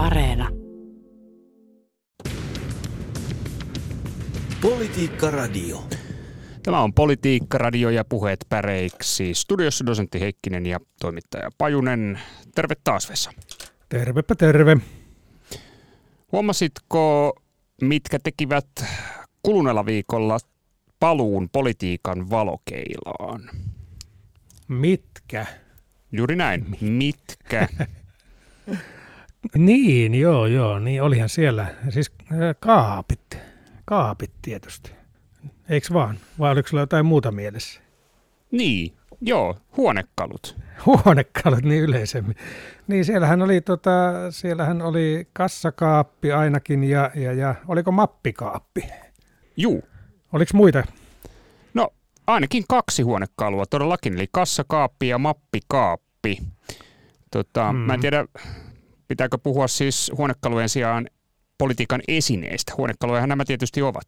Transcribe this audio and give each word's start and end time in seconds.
Areena. 0.00 0.48
Politiikka 4.60 5.30
Radio. 5.30 5.84
Tämä 6.62 6.80
on 6.80 6.94
Politiikka 6.94 7.58
Radio 7.58 7.90
ja 7.90 8.04
puheet 8.04 8.46
päreiksi. 8.48 9.34
Studiossa 9.34 9.86
dosentti 9.86 10.20
Heikkinen 10.20 10.66
ja 10.66 10.80
toimittaja 11.00 11.50
Pajunen. 11.58 12.20
Terve 12.54 12.74
taas 12.84 13.10
Vesa. 13.10 13.32
Tervepä 13.88 14.34
terve. 14.34 14.76
Huomasitko, 16.32 17.32
mitkä 17.82 18.18
tekivät 18.18 18.84
kuluneella 19.42 19.86
viikolla 19.86 20.38
paluun 21.00 21.48
politiikan 21.52 22.30
valokeilaan? 22.30 23.50
Mitkä? 24.68 25.46
Juuri 26.12 26.36
näin. 26.36 26.66
Mitkä? 26.80 27.68
niin, 29.56 30.14
joo, 30.14 30.46
joo. 30.46 30.78
Niin 30.78 31.02
olihan 31.02 31.28
siellä. 31.28 31.66
Siis 31.88 32.12
äh, 32.32 32.38
kaapit. 32.60 33.38
Kaapit 33.84 34.30
tietysti. 34.42 34.92
Eikö 35.68 35.86
vaan? 35.92 36.18
Vai 36.38 36.52
oliko 36.52 36.68
sulla 36.68 36.82
jotain 36.82 37.06
muuta 37.06 37.32
mielessä? 37.32 37.80
Niin, 38.50 38.92
joo. 39.20 39.56
Huonekalut. 39.76 40.56
Huonekalut 40.86 41.62
niin 41.62 41.82
yleisemmin. 41.82 42.36
Niin 42.86 43.04
siellähän 43.04 43.42
oli, 43.42 43.60
tota, 43.60 43.90
siellähän 44.30 44.82
oli 44.82 45.28
kassakaappi 45.32 46.32
ainakin 46.32 46.84
ja, 46.84 47.10
ja, 47.14 47.32
ja 47.32 47.54
oliko 47.68 47.92
mappikaappi? 47.92 48.82
Juu. 49.56 49.82
Oliko 50.32 50.50
muita? 50.54 50.82
No 51.74 51.88
ainakin 52.26 52.64
kaksi 52.68 53.02
huonekalua 53.02 53.66
todellakin, 53.66 54.14
eli 54.14 54.26
kassakaappi 54.32 55.08
ja 55.08 55.18
mappikaappi. 55.18 56.38
Tota, 57.30 57.72
mm. 57.72 57.78
Mä 57.78 57.94
en 57.94 57.98
mm. 57.98 58.02
tiedä, 58.02 58.26
pitääkö 59.10 59.38
puhua 59.38 59.68
siis 59.68 60.12
huonekalujen 60.16 60.68
sijaan 60.68 61.06
politiikan 61.58 62.00
esineistä. 62.08 62.72
Huonekalujahan 62.76 63.28
nämä 63.28 63.44
tietysti 63.44 63.82
ovat. 63.82 64.04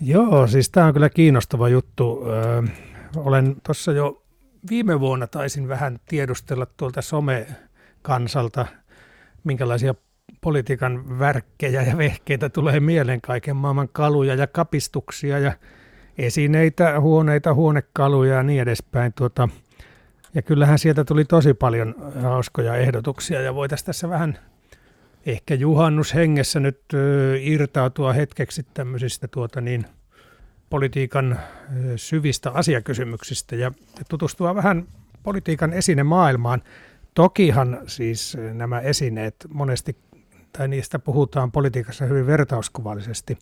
Joo, 0.00 0.46
siis 0.46 0.70
tämä 0.70 0.86
on 0.86 0.92
kyllä 0.92 1.08
kiinnostava 1.08 1.68
juttu. 1.68 2.24
Öö, 2.26 2.62
olen 3.16 3.56
tuossa 3.66 3.92
jo 3.92 4.22
viime 4.70 5.00
vuonna 5.00 5.26
taisin 5.26 5.68
vähän 5.68 5.98
tiedustella 6.08 6.66
tuolta 6.76 7.02
some-kansalta, 7.02 8.66
minkälaisia 9.44 9.94
politiikan 10.40 11.18
värkkejä 11.18 11.82
ja 11.82 11.98
vehkeitä 11.98 12.48
tulee 12.48 12.80
mieleen 12.80 13.20
kaiken 13.20 13.56
maailman 13.56 13.88
kaluja 13.92 14.34
ja 14.34 14.46
kapistuksia 14.46 15.38
ja 15.38 15.52
esineitä, 16.18 17.00
huoneita, 17.00 17.54
huonekaluja 17.54 18.34
ja 18.34 18.42
niin 18.42 18.62
edespäin. 18.62 19.12
Tuota, 19.12 19.48
ja 20.34 20.42
kyllähän 20.42 20.78
sieltä 20.78 21.04
tuli 21.04 21.24
tosi 21.24 21.54
paljon 21.54 21.94
hauskoja 22.22 22.76
ehdotuksia 22.76 23.40
ja 23.40 23.54
voitaisiin 23.54 23.86
tässä 23.86 24.08
vähän 24.08 24.38
ehkä 25.26 25.54
juhannushengessä 25.54 26.60
nyt 26.60 26.80
irtautua 27.40 28.12
hetkeksi 28.12 28.66
tämmöisistä 28.74 29.28
tuota 29.28 29.60
niin, 29.60 29.86
politiikan 30.70 31.40
syvistä 31.96 32.50
asiakysymyksistä 32.50 33.56
ja 33.56 33.72
tutustua 34.08 34.54
vähän 34.54 34.86
politiikan 35.22 35.72
esinemaailmaan. 35.72 36.62
Tokihan 37.14 37.78
siis 37.86 38.36
nämä 38.54 38.80
esineet 38.80 39.34
monesti, 39.48 39.96
tai 40.52 40.68
niistä 40.68 40.98
puhutaan 40.98 41.52
politiikassa 41.52 42.04
hyvin 42.04 42.26
vertauskuvallisesti, 42.26 43.38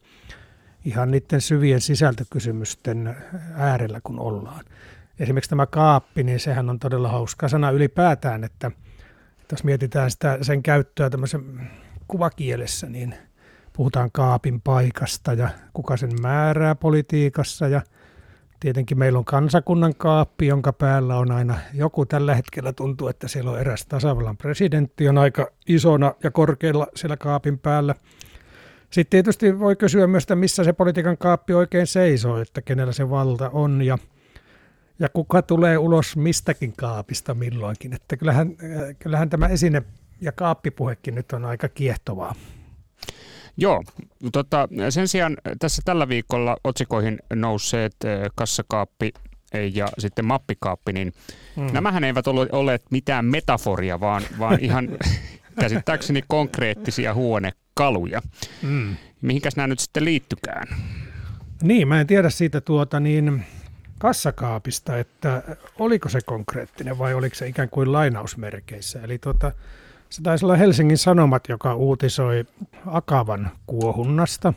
ihan 0.85 1.11
niiden 1.11 1.41
syvien 1.41 1.81
sisältökysymysten 1.81 3.17
äärellä 3.55 4.01
kun 4.05 4.21
ollaan. 4.21 4.65
Esimerkiksi 5.21 5.51
tämä 5.51 5.67
kaappi, 5.67 6.23
niin 6.23 6.41
sehän 6.41 6.71
on 6.71 6.79
todella 6.79 7.09
hauska 7.09 7.49
sana 7.49 7.71
ylipäätään, 7.71 8.45
että– 8.45 8.71
jos 9.53 9.65
mietitään 9.65 10.11
sitä, 10.11 10.39
sen 10.43 10.63
käyttöä 10.63 11.11
tämmöisen 11.11 11.71
kuvakielessä, 12.09 12.89
niin 12.89 13.15
puhutaan 13.73 14.11
kaapin 14.13 14.61
paikasta 14.61 15.33
ja 15.33 15.49
kuka 15.73 15.97
sen 15.97 16.11
määrää 16.23 16.75
politiikassa 16.75 17.69
ja 17.69 17.83
tietenkin 18.61 18.99
meillä 18.99 19.19
on 19.19 19.25
kansakunnan 19.25 19.95
kaappi, 19.95 20.47
jonka 20.47 20.73
päällä 20.73 21.17
on 21.17 21.31
aina 21.31 21.59
joku. 21.75 22.07
Tällä 22.07 22.35
hetkellä 22.35 22.73
tuntuu, 22.73 23.09
että 23.09 23.29
siellä 23.29 23.51
on 23.51 23.61
eräs 23.61 23.87
tasavallan 23.87 24.37
presidentti, 24.37 25.09
on 25.09 25.19
aika 25.19 25.51
isona 25.67 26.15
ja 26.25 26.31
korkealla 26.31 26.87
siellä 26.95 27.17
kaapin 27.17 27.59
päällä. 27.59 27.95
Sitten 28.91 29.11
tietysti 29.11 29.59
voi 29.59 29.77
kysyä 29.77 30.07
myös, 30.07 30.25
että 30.25 30.37
missä 30.37 30.65
se 30.65 30.73
politiikan 30.73 31.19
kaappi 31.19 31.55
oikein 31.55 31.87
seisoo, 31.87 32.41
että 32.41 32.63
kenellä 32.63 32.93
se 32.93 33.11
valta 33.11 33.51
on 33.51 33.83
ja– 33.83 33.99
ja 34.99 35.09
kuka 35.09 35.43
tulee 35.43 35.79
ulos 35.79 36.17
mistäkin 36.17 36.73
kaapista 36.77 37.35
milloinkin. 37.35 37.93
Että 37.93 38.17
kyllähän, 38.17 38.49
äh, 38.49 38.97
kyllähän 38.99 39.31
tämä 39.31 39.49
esine- 39.49 39.83
ja 40.21 40.33
kaappipuhekin 40.33 41.15
nyt 41.15 41.33
on 41.33 41.45
aika 41.45 41.69
kiehtovaa. 41.69 42.35
Joo, 43.57 43.85
tota, 44.33 44.69
sen 44.91 45.09
sijaan 45.09 45.37
tässä 45.59 45.83
tällä 45.85 46.09
viikolla 46.09 46.57
otsikoihin 46.65 47.19
nousseet 47.35 47.97
äh, 48.05 48.31
kassakaappi 48.35 49.13
ja 49.75 49.89
sitten 49.99 50.25
mappikaappi, 50.25 50.93
niin 50.93 51.13
hmm. 51.57 51.67
nämähän 51.73 52.05
eivät 52.05 52.27
ole 52.27 52.49
olleet 52.53 52.83
mitään 52.91 53.25
metaforia, 53.25 54.01
vaan, 54.01 54.23
vaan 54.39 54.59
ihan 54.65 54.89
käsittääkseni 55.61 56.23
konkreettisia 56.29 57.15
huonekaluja. 57.15 58.23
Hmm. 58.63 58.97
Mihinkäs 59.23 59.57
nämä 59.57 59.67
nyt 59.67 59.79
sitten 59.79 60.05
liittykään? 60.05 60.69
Niin, 61.63 61.89
mä 61.89 62.01
en 62.01 62.07
tiedä 62.07 62.31
siitä 62.31 62.61
tuota 62.61 63.01
niin, 63.01 63.45
kassakaapista, 63.99 64.99
että 64.99 65.43
oliko 65.79 66.09
se 66.09 66.21
konkreettinen 66.27 66.99
vai 66.99 67.15
oliko 67.15 67.35
se 67.35 67.47
ikään 67.47 67.69
kuin 67.69 67.93
lainausmerkeissä. 67.93 69.01
Eli 69.03 69.19
tuota, 69.19 69.53
se 70.11 70.23
taisi 70.23 70.45
olla 70.45 70.57
Helsingin 70.57 70.99
Sanomat, 70.99 71.49
joka 71.49 71.75
uutisoi 71.75 72.45
Akavan 72.87 73.51
kuohunnasta. 73.67 74.55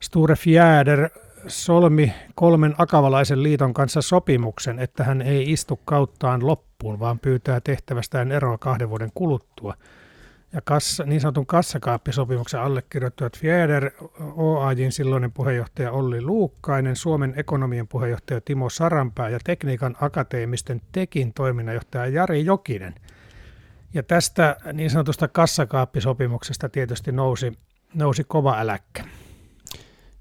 Sture 0.00 0.36
Fjäder 0.36 1.08
solmi 1.46 2.14
kolmen 2.34 2.74
akavalaisen 2.78 3.42
liiton 3.42 3.74
kanssa 3.74 4.02
sopimuksen, 4.02 4.78
että 4.78 5.04
hän 5.04 5.22
ei 5.22 5.52
istu 5.52 5.80
kauttaan 5.84 6.46
loppuun, 6.46 6.98
vaan 6.98 7.18
pyytää 7.18 7.60
tehtävästään 7.60 8.32
eroa 8.32 8.58
kahden 8.58 8.90
vuoden 8.90 9.10
kuluttua– 9.14 9.74
ja 10.56 10.62
kassa, 10.64 11.04
niin 11.04 11.20
sanotun 11.20 11.46
kassakaappisopimuksen 11.46 12.60
allekirjoittivat 12.60 13.38
Fjäder, 13.38 13.90
OAJin 14.36 14.92
silloinen 14.92 15.32
puheenjohtaja 15.32 15.92
Olli 15.92 16.22
Luukkainen, 16.22 16.96
Suomen 16.96 17.34
ekonomien 17.36 17.88
puheenjohtaja 17.88 18.40
Timo 18.40 18.70
Saranpää 18.70 19.28
ja 19.28 19.38
tekniikan 19.44 19.96
akateemisten 20.00 20.82
Tekin 20.92 21.32
toiminnanjohtaja 21.32 22.06
Jari 22.06 22.44
Jokinen. 22.44 22.94
Ja 23.94 24.02
tästä 24.02 24.56
niin 24.72 24.90
sanotusta 24.90 25.28
kassakaappisopimuksesta 25.28 26.68
tietysti 26.68 27.12
nousi, 27.12 27.52
nousi 27.94 28.24
kova 28.24 28.58
äläkkä. 28.58 29.04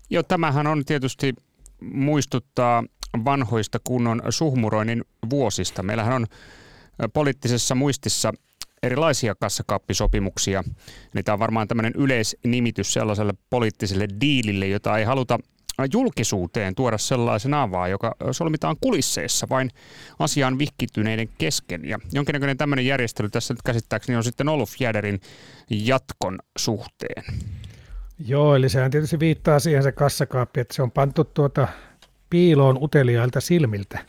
Joo, 0.09 0.23
tämähän 0.23 0.67
on 0.67 0.85
tietysti 0.85 1.33
muistuttaa 1.81 2.83
vanhoista 3.25 3.79
kunnon 3.83 4.21
suhmuroinnin 4.29 5.03
vuosista. 5.29 5.83
Meillähän 5.83 6.13
on 6.13 6.25
poliittisessa 7.13 7.75
muistissa 7.75 8.33
erilaisia 8.83 9.35
kassakaappisopimuksia. 9.35 10.63
Eli 11.15 11.23
tämä 11.23 11.33
on 11.33 11.39
varmaan 11.39 11.67
tämmöinen 11.67 11.93
yleisnimitys 11.95 12.93
sellaiselle 12.93 13.33
poliittiselle 13.49 14.07
diilille, 14.21 14.67
jota 14.67 14.97
ei 14.97 15.05
haluta 15.05 15.39
julkisuuteen 15.93 16.75
tuoda 16.75 16.97
sellaisen 16.97 17.51
vaan, 17.51 17.91
joka 17.91 18.15
solmitaan 18.31 18.75
kulisseissa 18.81 19.47
vain 19.49 19.69
asiaan 20.19 20.59
vihkittyneiden 20.59 21.29
kesken. 21.37 21.85
Ja 21.85 21.99
jonkinnäköinen 22.13 22.57
tämmöinen 22.57 22.85
järjestely 22.85 23.29
tässä 23.29 23.53
nyt 23.53 23.61
käsittääkseni 23.61 24.15
on 24.15 24.23
sitten 24.23 24.49
ollut 24.49 24.69
Fjäderin 24.69 25.19
jatkon 25.69 26.39
suhteen. 26.57 27.23
Joo, 28.27 28.55
eli 28.55 28.69
sehän 28.69 28.91
tietysti 28.91 29.19
viittaa 29.19 29.59
siihen 29.59 29.83
se 29.83 29.91
kassakaappi, 29.91 30.59
että 30.59 30.75
se 30.75 30.81
on 30.81 30.91
pantu 30.91 31.23
tuota 31.23 31.67
piiloon 32.29 32.83
uteliailta 32.83 33.41
silmiltä 33.41 33.99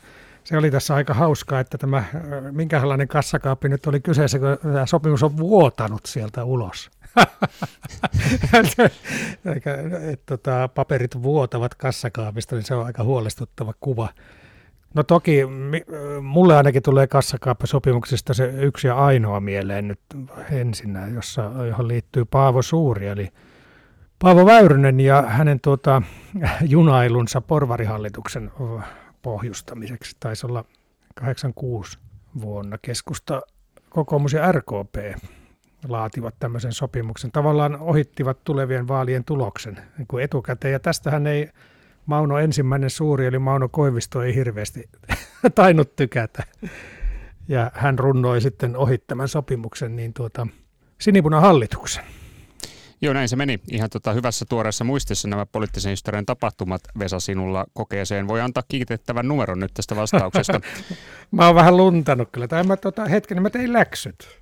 se 0.47 0.57
oli 0.57 0.71
tässä 0.71 0.95
aika 0.95 1.13
hauskaa, 1.13 1.59
että 1.59 1.77
tämä, 1.77 1.97
äh, 1.97 2.05
minkälainen 2.51 3.07
kassakaappi 3.07 3.69
nyt 3.69 3.87
oli 3.87 3.99
kyseessä, 3.99 4.39
kun 4.39 4.57
tämä 4.73 4.85
sopimus 4.85 5.23
on 5.23 5.37
vuotanut 5.37 6.05
sieltä 6.05 6.43
ulos. 6.43 6.91
että 10.11 10.25
tota, 10.25 10.69
paperit 10.75 11.23
vuotavat 11.23 11.75
kassakaapista, 11.75 12.55
niin 12.55 12.63
se 12.63 12.75
on 12.75 12.85
aika 12.85 13.03
huolestuttava 13.03 13.73
kuva. 13.79 14.09
No 14.93 15.03
toki 15.03 15.41
mulle 16.21 16.57
ainakin 16.57 16.83
tulee 16.83 17.07
kassakaappisopimuksista 17.07 18.33
se 18.33 18.53
yksi 18.57 18.87
ja 18.87 18.95
ainoa 18.95 19.39
mieleen 19.39 19.87
nyt 19.87 19.99
ensinnä, 20.51 21.07
jossa, 21.07 21.51
johon 21.67 21.87
liittyy 21.87 22.25
Paavo 22.25 22.61
Suuri, 22.61 23.07
eli 23.07 23.29
Paavo 24.19 24.45
Väyrynen 24.45 24.99
ja 24.99 25.21
hänen 25.21 25.59
tuota, 25.59 26.01
junailunsa 26.61 27.41
porvarihallituksen 27.41 28.51
pohjustamiseksi. 29.21 30.17
Taisi 30.19 30.45
olla 30.45 30.65
86 31.15 31.99
vuonna 32.41 32.77
keskusta, 32.77 33.41
kokoomus 33.89 34.33
ja 34.33 34.51
RKP 34.51 34.95
laativat 35.87 36.35
tämmöisen 36.39 36.73
sopimuksen. 36.73 37.31
Tavallaan 37.31 37.79
ohittivat 37.79 38.43
tulevien 38.43 38.87
vaalien 38.87 39.23
tuloksen 39.23 39.77
niin 39.97 40.07
kuin 40.07 40.23
etukäteen. 40.23 40.71
Ja 40.71 40.79
tästähän 40.79 41.27
ei 41.27 41.49
Mauno 42.05 42.37
ensimmäinen 42.37 42.89
suuri, 42.89 43.25
eli 43.25 43.39
Mauno 43.39 43.69
Koivisto 43.69 44.21
ei 44.21 44.35
hirveästi 44.35 44.89
tainnut 45.55 45.95
tykätä. 45.95 46.43
Ja 47.47 47.71
hän 47.73 47.99
runnoi 47.99 48.41
sitten 48.41 48.77
ohi 48.77 48.97
tämän 48.97 49.27
sopimuksen, 49.27 49.95
niin 49.95 50.13
tuota, 50.13 50.47
sinipunahallituksen. 51.01 52.03
Joo, 53.01 53.13
näin 53.13 53.29
se 53.29 53.35
meni. 53.35 53.59
Ihan 53.71 53.89
tota 53.89 54.13
hyvässä 54.13 54.45
tuoreessa 54.49 54.83
muistissa 54.83 55.27
nämä 55.27 55.45
poliittisen 55.45 55.89
historian 55.89 56.25
tapahtumat 56.25 56.81
Vesa 56.99 57.19
sinulla 57.19 57.65
kokeeseen. 57.73 58.27
Voi 58.27 58.41
antaa 58.41 58.63
kiitettävän 58.67 59.27
numeron 59.27 59.59
nyt 59.59 59.73
tästä 59.73 59.95
vastauksesta. 59.95 60.61
mä 61.31 61.45
oon 61.45 61.55
vähän 61.55 61.77
luntanut 61.77 62.29
kyllä. 62.31 62.47
Tai 62.47 62.63
mä 62.63 62.77
tota, 62.77 63.05
hetken, 63.05 63.41
mä 63.41 63.49
tein 63.49 63.73
läksyt. 63.73 64.39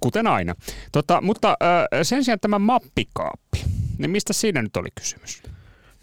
Kuten 0.00 0.26
aina. 0.26 0.54
Tota, 0.92 1.20
mutta 1.20 1.56
äh, 1.62 2.00
sen 2.02 2.24
sijaan 2.24 2.40
tämä 2.40 2.58
mappikaappi, 2.58 3.64
niin 3.98 4.10
mistä 4.10 4.32
siinä 4.32 4.62
nyt 4.62 4.76
oli 4.76 4.88
kysymys? 4.94 5.42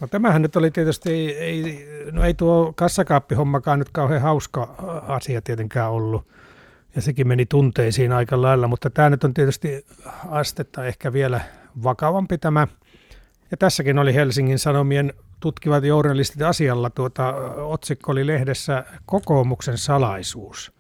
No 0.02 0.08
tämähän 0.08 0.42
nyt 0.42 0.56
oli 0.56 0.72
tietysti, 0.72 1.30
ei, 1.30 1.88
no 2.12 2.24
ei 2.24 2.34
tuo 2.34 2.74
kassakaappihommakaan 2.76 3.80
nyt 3.80 3.90
kauhean 3.90 4.22
hauska 4.22 4.76
asia 5.08 5.42
tietenkään 5.42 5.92
ollut. 5.92 6.28
Ja 6.96 7.02
sekin 7.02 7.28
meni 7.28 7.46
tunteisiin 7.46 8.12
aika 8.12 8.42
lailla, 8.42 8.68
mutta 8.68 8.90
tämä 8.90 9.10
nyt 9.10 9.24
on 9.24 9.34
tietysti 9.34 9.86
astetta 10.30 10.86
ehkä 10.86 11.14
vielä 11.14 11.42
vakavampi 11.84 12.38
tämä. 12.38 12.68
Ja 13.52 13.58
tässäkin 13.58 14.00
oli 14.00 14.14
Helsingin 14.14 14.60
Sanomien 14.60 15.14
tutkivat 15.40 15.84
journalistit 15.84 16.42
asialla. 16.42 16.90
Tuota, 16.90 17.36
otsikko 17.56 18.12
oli 18.12 18.28
lehdessä 18.28 18.86
kokoomuksen 19.06 19.78
salaisuus. 19.78 20.76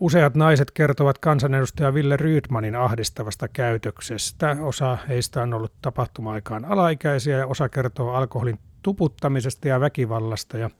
Useat 0.00 0.34
naiset 0.34 0.70
kertovat 0.70 1.18
kansanedustaja 1.18 1.94
Ville 1.94 2.16
Rydmanin 2.16 2.76
ahdistavasta 2.76 3.48
käytöksestä. 3.48 4.56
Osa 4.60 4.98
heistä 5.08 5.42
on 5.42 5.54
ollut 5.54 5.72
tapahtuma-aikaan 5.82 6.64
alaikäisiä 6.64 7.38
ja 7.38 7.46
osa 7.46 7.68
kertoo 7.68 8.12
alkoholin 8.12 8.58
tuputtamisesta 8.82 9.68
ja 9.68 9.80
väkivallasta. 9.80 10.58
Ja 10.58 10.70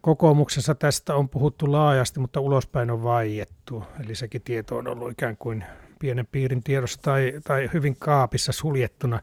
kokoomuksessa 0.00 0.74
tästä 0.74 1.14
on 1.14 1.28
puhuttu 1.28 1.72
laajasti, 1.72 2.20
mutta 2.20 2.40
ulospäin 2.40 2.90
on 2.90 3.02
vaiettu. 3.02 3.84
Eli 4.04 4.14
sekin 4.14 4.42
tieto 4.42 4.76
on 4.76 4.88
ollut 4.88 5.10
ikään 5.10 5.36
kuin 5.36 5.64
pienen 6.02 6.26
piirin 6.32 6.62
tiedossa 6.62 7.02
tai, 7.02 7.32
tai 7.44 7.70
hyvin 7.72 7.96
kaapissa 7.96 8.52
suljettuna. 8.52 9.20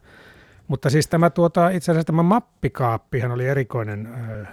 Mutta 0.68 0.90
siis 0.90 1.08
tämä 1.08 1.30
tuota, 1.30 1.70
itse 1.70 1.92
asiassa 1.92 2.06
tämä 2.06 2.24
mappikaappihan 2.24 3.31
oli 3.31 3.48
erikoinen 3.48 4.08
äh, 4.08 4.48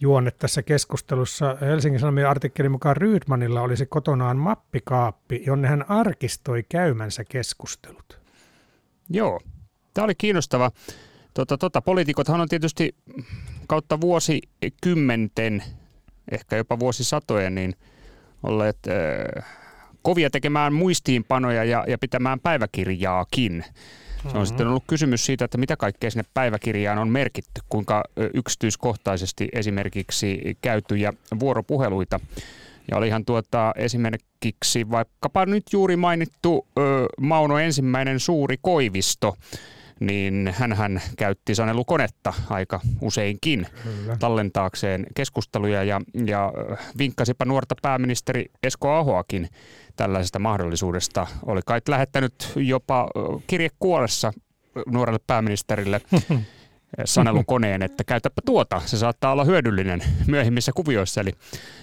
juonne 0.00 0.30
tässä 0.30 0.62
keskustelussa. 0.62 1.56
Helsingin 1.60 2.00
Sanomien 2.00 2.28
artikkelin 2.28 2.72
mukaan 2.72 2.96
Rydmanilla 2.96 3.60
olisi 3.60 3.86
kotonaan 3.86 4.36
mappikaappi, 4.36 5.42
jonne 5.46 5.68
hän 5.68 5.90
arkistoi 5.90 6.64
käymänsä 6.68 7.24
keskustelut. 7.24 8.20
Joo, 9.08 9.40
tämä 9.94 10.04
oli 10.04 10.14
kiinnostava. 10.14 10.70
Tota, 11.34 11.58
tota, 11.58 11.82
poliitikothan 11.82 12.40
on 12.40 12.48
tietysti 12.48 12.94
kautta 13.66 14.00
vuosikymmenten, 14.00 15.62
ehkä 16.30 16.56
jopa 16.56 16.78
vuosisatojen, 16.78 17.54
niin 17.54 17.74
olleet 18.42 18.78
äh, 18.88 19.44
kovia 20.06 20.30
tekemään 20.30 20.72
muistiinpanoja 20.72 21.64
ja, 21.64 21.84
ja 21.88 21.98
pitämään 21.98 22.40
päiväkirjaakin. 22.40 23.64
Se 23.64 24.28
on 24.28 24.32
mm-hmm. 24.32 24.46
sitten 24.46 24.66
ollut 24.66 24.84
kysymys 24.86 25.26
siitä, 25.26 25.44
että 25.44 25.58
mitä 25.58 25.76
kaikkea 25.76 26.10
sinne 26.10 26.24
päiväkirjaan 26.34 26.98
on 26.98 27.08
merkitty, 27.08 27.60
kuinka 27.68 28.04
yksityiskohtaisesti 28.34 29.48
esimerkiksi 29.52 30.58
käytyjä 30.62 31.12
vuoropuheluita. 31.40 32.20
Ja 32.90 32.96
olihan 32.96 33.24
tuota 33.24 33.72
esimerkiksi 33.76 34.90
vaikkapa 34.90 35.46
nyt 35.46 35.64
juuri 35.72 35.96
mainittu 35.96 36.66
ö, 36.78 37.06
Mauno 37.20 37.58
ensimmäinen 37.58 38.20
suuri 38.20 38.56
koivisto, 38.62 39.36
niin 40.00 40.54
hän 40.74 41.02
käytti 41.18 41.54
sanelukonetta 41.54 42.32
aika 42.50 42.80
useinkin 43.00 43.66
Kyllä. 43.82 44.16
tallentaakseen 44.16 45.06
keskusteluja 45.14 45.84
ja, 45.84 46.00
ja 46.26 46.52
vinkkasipa 46.98 47.44
nuorta 47.44 47.74
pääministeri 47.82 48.46
Esko 48.62 48.90
Ahoakin 48.90 49.48
tällaisesta 49.96 50.38
mahdollisuudesta. 50.38 51.26
Oli 51.46 51.60
kai 51.66 51.80
lähettänyt 51.88 52.52
jopa 52.56 53.08
kirjekuolessa 53.46 54.32
nuorelle 54.86 55.20
pääministerille 55.26 56.00
sanelun 57.04 57.46
koneen, 57.46 57.82
että 57.82 58.04
käytäpä 58.04 58.42
tuota, 58.44 58.82
se 58.84 58.96
saattaa 58.98 59.32
olla 59.32 59.44
hyödyllinen 59.44 60.02
myöhemmissä 60.26 60.72
kuvioissa. 60.72 61.20
Eli, 61.20 61.32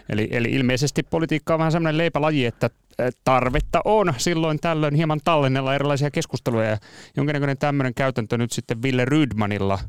eli, 0.10 0.28
eli 0.32 0.52
ilmeisesti 0.52 1.04
politiikka 1.04 1.54
on 1.54 1.60
vähän 1.60 1.72
sellainen 1.72 1.98
leipälaji, 1.98 2.46
että 2.46 2.70
tarvetta 3.24 3.82
on 3.86 4.14
silloin 4.18 4.60
tällöin 4.60 4.96
hieman 4.96 5.20
tallennella 5.24 5.76
erilaisia 5.76 6.12
keskusteluja. 6.12 6.70
Ja 6.70 6.78
jonkinnäköinen 7.18 7.58
tämmöinen 7.58 7.94
käytäntö 7.94 8.38
nyt 8.38 8.52
sitten 8.52 8.82
Ville 8.82 9.06
Rydmanilla, 9.06 9.80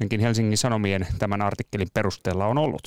ainakin 0.00 0.20
Helsingin 0.20 0.58
Sanomien 0.58 1.06
tämän 1.18 1.42
artikkelin 1.42 1.88
perusteella 1.94 2.46
on 2.46 2.58
ollut. 2.58 2.82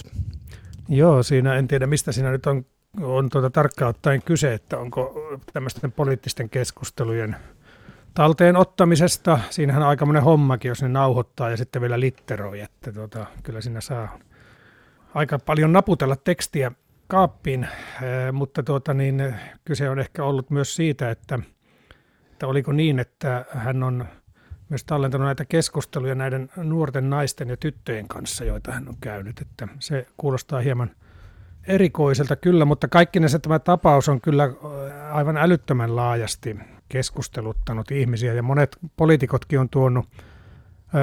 Joo, 0.89 1.23
siinä 1.23 1.55
en 1.55 1.67
tiedä 1.67 1.87
mistä 1.87 2.11
siinä 2.11 2.31
nyt 2.31 2.45
on, 2.45 2.65
on 3.01 3.29
tuota 3.29 3.49
tarkkaan 3.49 3.89
ottaen 3.89 4.21
kyse, 4.21 4.53
että 4.53 4.77
onko 4.77 5.21
tämmöisten 5.53 5.91
poliittisten 5.91 6.49
keskustelujen 6.49 7.35
talteen 8.15 8.55
ottamisesta. 8.55 9.39
Siinähän 9.49 9.83
on 9.83 9.89
aikamoinen 9.89 10.23
hommakin, 10.23 10.69
jos 10.69 10.81
ne 10.81 10.87
nauhoittaa 10.89 11.49
ja 11.49 11.57
sitten 11.57 11.81
vielä 11.81 11.99
litteroi, 11.99 12.59
että 12.61 12.91
tuota, 12.91 13.25
kyllä 13.43 13.61
siinä 13.61 13.81
saa 13.81 14.19
aika 15.13 15.39
paljon 15.39 15.73
naputella 15.73 16.15
tekstiä 16.15 16.71
kaappiin, 17.07 17.67
mutta 18.31 18.63
tuota, 18.63 18.93
niin, 18.93 19.35
kyse 19.65 19.89
on 19.89 19.99
ehkä 19.99 20.23
ollut 20.23 20.49
myös 20.49 20.75
siitä, 20.75 21.11
että, 21.11 21.39
että 22.31 22.47
oliko 22.47 22.71
niin, 22.71 22.99
että 22.99 23.45
hän 23.49 23.83
on 23.83 24.05
myös 24.69 24.83
tallentanut 24.83 25.25
näitä 25.25 25.45
keskusteluja 25.45 26.15
näiden 26.15 26.49
nuorten 26.55 27.09
naisten 27.09 27.49
ja 27.49 27.57
tyttöjen 27.57 28.07
kanssa, 28.07 28.43
joita 28.43 28.71
hän 28.71 28.89
on 28.89 28.97
käynyt. 29.01 29.41
Että 29.41 29.67
se 29.79 30.07
kuulostaa 30.17 30.59
hieman 30.59 30.91
erikoiselta 31.67 32.35
kyllä, 32.35 32.65
mutta 32.65 32.87
kaikkinensa 32.87 33.39
tämä 33.39 33.59
tapaus 33.59 34.09
on 34.09 34.21
kyllä 34.21 34.49
aivan 35.11 35.37
älyttömän 35.37 35.95
laajasti 35.95 36.59
keskusteluttanut 36.89 37.91
ihmisiä 37.91 38.33
ja 38.33 38.43
monet 38.43 38.77
poliitikotkin 38.97 39.59
on 39.59 39.69
tuonut 39.69 40.05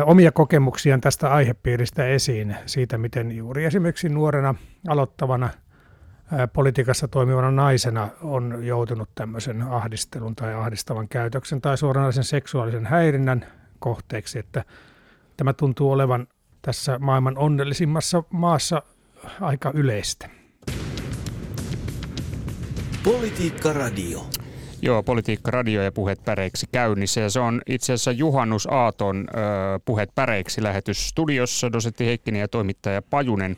omia 0.05 0.33
kokemuksiaan 0.33 1.01
tästä 1.01 1.33
aihepiiristä 1.33 2.07
esiin 2.07 2.57
siitä, 2.67 2.99
miten 2.99 3.37
juuri 3.37 3.65
esimerkiksi 3.65 4.09
nuorena 4.09 4.55
aloittavana– 4.89 5.49
politiikassa 6.53 7.09
toimivana 7.09 7.51
naisena 7.51 8.09
on 8.23 8.67
joutunut 8.67 9.09
tämmöisen 9.15 9.63
ahdistelun 9.63 10.37
tai 10.37 10.55
ahdistavan 10.55 11.09
käytöksen 11.09 11.61
tai 11.61 11.79
suoranaisen 11.79 12.25
seksuaalisen 12.25 12.87
häirinnän 12.87 13.47
kohteeksi, 13.79 14.39
että 14.39 14.65
tämä 15.37 15.53
tuntuu 15.53 15.91
olevan 15.91 16.27
tässä 16.63 16.99
maailman 16.99 17.39
onnellisimmassa 17.39 18.23
maassa 18.31 18.83
aika 19.41 19.71
yleistä. 19.75 20.29
Politiikka 23.05 23.73
Radio. 23.73 24.42
Joo, 24.85 25.03
Politiikka 25.03 25.51
Radio 25.51 25.83
ja 25.83 25.93
Puheet 25.93 26.25
päreiksi 26.25 26.67
käynnissä. 26.73 27.21
Ja 27.21 27.31
se 27.31 27.41
on 27.41 27.63
itse 27.67 27.93
asiassa 27.93 28.13
Juhannus 28.13 28.69
Aaton 28.71 29.29
äh, 29.29 29.45
Puheet 29.85 30.11
päreiksi 30.15 30.63
lähetys 30.63 31.09
studiossa, 31.09 31.73
dosetti 31.73 32.07
Heikkinen 32.07 32.41
ja 32.41 32.49
toimittaja 32.49 33.03
Pajunen. 33.03 33.57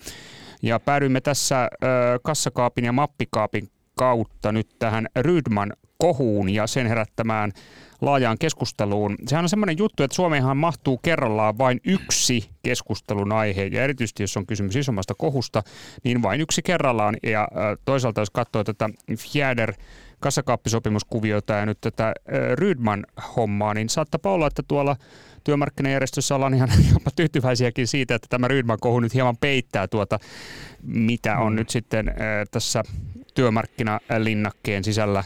Ja 0.62 0.80
päädyimme 0.80 1.20
tässä 1.20 1.62
äh, 1.62 1.68
kassakaapin 2.22 2.84
ja 2.84 2.92
mappikaapin 2.92 3.68
kautta 3.94 4.52
nyt 4.52 4.68
tähän 4.78 5.06
Rydman 5.16 5.72
kohuun 5.98 6.50
ja 6.50 6.66
sen 6.66 6.86
herättämään 6.86 7.52
laajaan 8.00 8.38
keskusteluun. 8.38 9.16
Sehän 9.26 9.44
on 9.44 9.48
semmoinen 9.48 9.78
juttu, 9.78 10.02
että 10.02 10.14
Suomeenhan 10.14 10.56
mahtuu 10.56 10.98
kerrallaan 10.98 11.58
vain 11.58 11.80
yksi 11.84 12.50
keskustelun 12.62 13.32
aihe, 13.32 13.64
ja 13.64 13.84
erityisesti 13.84 14.22
jos 14.22 14.36
on 14.36 14.46
kysymys 14.46 14.76
isommasta 14.76 15.14
kohusta, 15.14 15.62
niin 16.04 16.22
vain 16.22 16.40
yksi 16.40 16.62
kerrallaan. 16.62 17.16
Ja 17.22 17.48
toisaalta 17.84 18.20
jos 18.20 18.30
katsoo 18.30 18.64
tätä 18.64 18.90
Fjäder 19.18 19.74
kassakaappisopimuskuviota 20.20 21.52
ja 21.52 21.66
nyt 21.66 21.78
tätä 21.80 22.14
Rydman-hommaa, 22.54 23.74
niin 23.74 23.88
saattaa 23.88 24.32
olla, 24.32 24.46
että 24.46 24.62
tuolla 24.68 24.96
työmarkkinajärjestössä 25.44 26.34
ollaan 26.34 26.54
ihan 26.54 26.68
jopa 26.92 27.10
tyytyväisiäkin 27.16 27.86
siitä, 27.86 28.14
että 28.14 28.26
tämä 28.30 28.48
Rydman 28.48 28.78
kohu 28.80 29.00
nyt 29.00 29.14
hieman 29.14 29.36
peittää 29.36 29.88
tuota, 29.88 30.18
mitä 30.82 31.38
on 31.38 31.52
mm. 31.52 31.56
nyt 31.56 31.70
sitten 31.70 32.14
tässä 32.50 32.82
työmarkkinalinnakkeen 33.34 34.84
sisällä 34.84 35.24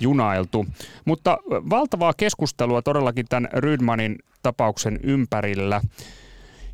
junailtu. 0.00 0.66
Mutta 1.04 1.38
valtavaa 1.50 2.12
keskustelua 2.16 2.82
todellakin 2.82 3.26
tämän 3.28 3.48
Rydmanin 3.52 4.18
tapauksen 4.42 5.00
ympärillä. 5.02 5.80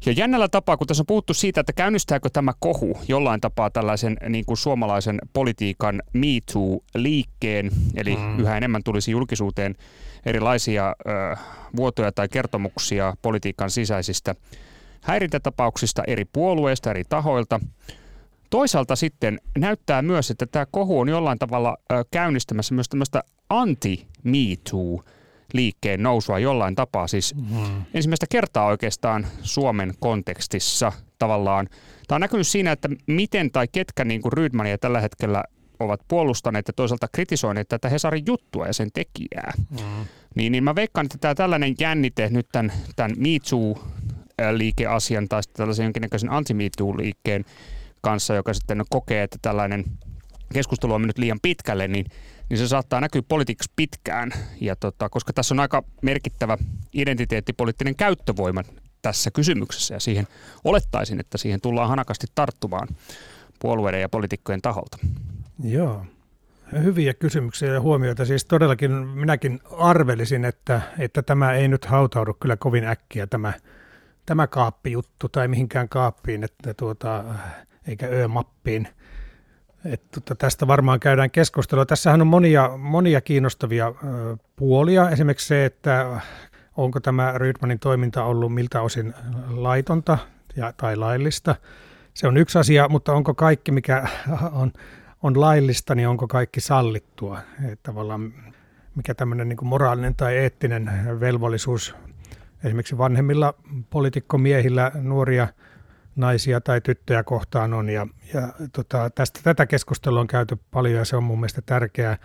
Ja 0.06 0.12
jännällä 0.12 0.48
tapaa, 0.48 0.76
kun 0.76 0.86
tässä 0.86 1.02
on 1.02 1.06
puhuttu 1.06 1.34
siitä, 1.34 1.60
että 1.60 1.72
käynnistääkö 1.72 2.28
tämä 2.32 2.52
kohu 2.58 2.98
jollain 3.08 3.40
tapaa 3.40 3.70
tällaisen 3.70 4.16
niin 4.28 4.44
kuin 4.44 4.56
suomalaisen 4.56 5.18
politiikan 5.32 6.02
Me 6.12 6.26
Too-liikkeen, 6.52 7.70
eli 7.96 8.16
mm. 8.16 8.38
yhä 8.38 8.56
enemmän 8.56 8.82
tulisi 8.84 9.10
julkisuuteen 9.10 9.74
erilaisia 10.26 10.88
ö, 10.88 11.36
vuotoja 11.76 12.12
tai 12.12 12.28
kertomuksia 12.28 13.14
politiikan 13.22 13.70
sisäisistä 13.70 14.34
häirintätapauksista 15.02 16.02
eri 16.06 16.24
puolueista, 16.24 16.90
eri 16.90 17.04
tahoilta. 17.08 17.60
Toisaalta 18.50 18.96
sitten 18.96 19.40
näyttää 19.58 20.02
myös, 20.02 20.30
että 20.30 20.46
tämä 20.46 20.66
kohu 20.70 21.00
on 21.00 21.08
jollain 21.08 21.38
tavalla 21.38 21.76
käynnistämässä 22.10 22.74
myös 22.74 22.88
tämmöistä 22.88 23.22
anti-Me 23.50 24.56
Too 24.70 25.04
liikkeen 25.54 26.02
nousua 26.02 26.38
jollain 26.38 26.74
tapaa. 26.74 27.06
Siis 27.06 27.34
mm. 27.34 27.84
ensimmäistä 27.94 28.26
kertaa 28.30 28.66
oikeastaan 28.66 29.26
Suomen 29.42 29.94
kontekstissa 30.00 30.92
tavallaan. 31.18 31.68
Tämä 32.08 32.16
on 32.16 32.20
näkynyt 32.20 32.46
siinä, 32.46 32.72
että 32.72 32.88
miten 33.06 33.50
tai 33.50 33.68
ketkä 33.72 34.04
niin 34.04 34.22
kuin 34.22 34.32
Rydmania 34.32 34.78
tällä 34.78 35.00
hetkellä 35.00 35.44
ovat 35.80 36.00
puolustaneet 36.08 36.68
ja 36.68 36.72
toisaalta 36.72 37.08
kritisoineet 37.12 37.68
tätä 37.68 37.88
Hesarin 37.88 38.24
juttua 38.26 38.66
ja 38.66 38.72
sen 38.72 38.90
tekijää. 38.94 39.52
Mm. 39.70 40.04
Niin, 40.34 40.52
niin 40.52 40.64
mä 40.64 40.74
veikkaan, 40.74 41.06
että 41.06 41.18
tämä 41.20 41.34
tällainen 41.34 41.74
jännite 41.80 42.28
nyt 42.30 42.46
tämän, 42.52 42.72
tämän 42.96 43.12
Me 43.16 43.28
Too-liikeasian 43.50 45.28
tai 45.28 45.40
tällaisen 45.52 45.84
jonkinnäköisen 45.84 46.30
anti 46.30 46.54
liikkeen 46.96 47.44
kanssa, 48.00 48.34
joka 48.34 48.54
sitten 48.54 48.84
kokee, 48.90 49.22
että 49.22 49.38
tällainen 49.42 49.84
keskustelu 50.52 50.92
on 50.92 51.00
mennyt 51.00 51.18
liian 51.18 51.40
pitkälle, 51.42 51.88
niin, 51.88 52.06
niin 52.50 52.58
se 52.58 52.68
saattaa 52.68 53.00
näkyä 53.00 53.22
politiikassa 53.28 53.72
pitkään. 53.76 54.32
Ja 54.60 54.76
tota, 54.76 55.08
koska 55.08 55.32
tässä 55.32 55.54
on 55.54 55.60
aika 55.60 55.82
merkittävä 56.02 56.58
identiteettipoliittinen 56.94 57.96
käyttövoima 57.96 58.62
tässä 59.02 59.30
kysymyksessä 59.30 59.94
ja 59.94 60.00
siihen 60.00 60.26
olettaisin, 60.64 61.20
että 61.20 61.38
siihen 61.38 61.60
tullaan 61.60 61.88
hanakasti 61.88 62.26
tarttumaan 62.34 62.88
puolueiden 63.58 64.00
ja 64.00 64.08
poliitikkojen 64.08 64.62
taholta. 64.62 64.98
Joo. 65.64 66.06
Hyviä 66.82 67.14
kysymyksiä 67.14 67.72
ja 67.72 67.80
huomioita. 67.80 68.24
Siis 68.24 68.44
todellakin 68.44 68.90
minäkin 68.92 69.60
arvelisin, 69.78 70.44
että, 70.44 70.80
että 70.98 71.22
tämä 71.22 71.52
ei 71.52 71.68
nyt 71.68 71.84
hautaudu 71.84 72.34
kyllä 72.34 72.56
kovin 72.56 72.84
äkkiä 72.84 73.26
tämä, 73.26 73.52
tämä 74.26 74.46
kaappijuttu 74.46 75.28
tai 75.28 75.48
mihinkään 75.48 75.88
kaappiin, 75.88 76.44
että 76.44 76.74
tuota, 76.74 77.24
eikä 77.88 78.06
ö-mappiin. 78.06 78.88
Että 79.84 80.20
tuota, 80.20 80.34
tästä 80.34 80.66
varmaan 80.66 81.00
käydään 81.00 81.30
keskustelua. 81.30 81.86
Tässähän 81.86 82.20
on 82.20 82.26
monia, 82.26 82.70
monia 82.78 83.20
kiinnostavia 83.20 83.94
puolia. 84.56 85.10
Esimerkiksi 85.10 85.46
se, 85.46 85.64
että 85.64 86.20
onko 86.76 87.00
tämä 87.00 87.32
Rydmanin 87.36 87.78
toiminta 87.78 88.24
ollut 88.24 88.54
miltä 88.54 88.80
osin 88.82 89.14
laitonta 89.48 90.18
ja, 90.56 90.72
tai 90.76 90.96
laillista. 90.96 91.54
Se 92.14 92.28
on 92.28 92.36
yksi 92.36 92.58
asia, 92.58 92.88
mutta 92.88 93.12
onko 93.12 93.34
kaikki, 93.34 93.72
mikä 93.72 94.08
on, 94.52 94.72
on 95.22 95.40
laillista, 95.40 95.94
niin 95.94 96.08
onko 96.08 96.28
kaikki 96.28 96.60
sallittua? 96.60 97.38
Että 97.64 97.82
tavallaan 97.82 98.32
mikä 98.94 99.14
tämmöinen 99.14 99.48
niin 99.48 99.58
moraalinen 99.62 100.14
tai 100.14 100.36
eettinen 100.36 100.90
velvollisuus 101.20 101.94
esimerkiksi 102.64 102.98
vanhemmilla 102.98 103.54
poliitikkomiehillä 103.90 104.92
nuoria 104.94 105.48
naisia 106.16 106.60
tai 106.60 106.80
tyttöjä 106.80 107.24
kohtaan 107.24 107.74
on. 107.74 107.88
Ja, 107.88 108.06
ja 108.34 108.48
tota, 108.72 109.10
tästä, 109.10 109.40
tätä 109.42 109.66
keskustelua 109.66 110.20
on 110.20 110.26
käyty 110.26 110.58
paljon 110.70 110.98
ja 110.98 111.04
se 111.04 111.16
on 111.16 111.24
mun 111.24 111.40
mielestä 111.40 111.62
tärkeää. 111.66 112.18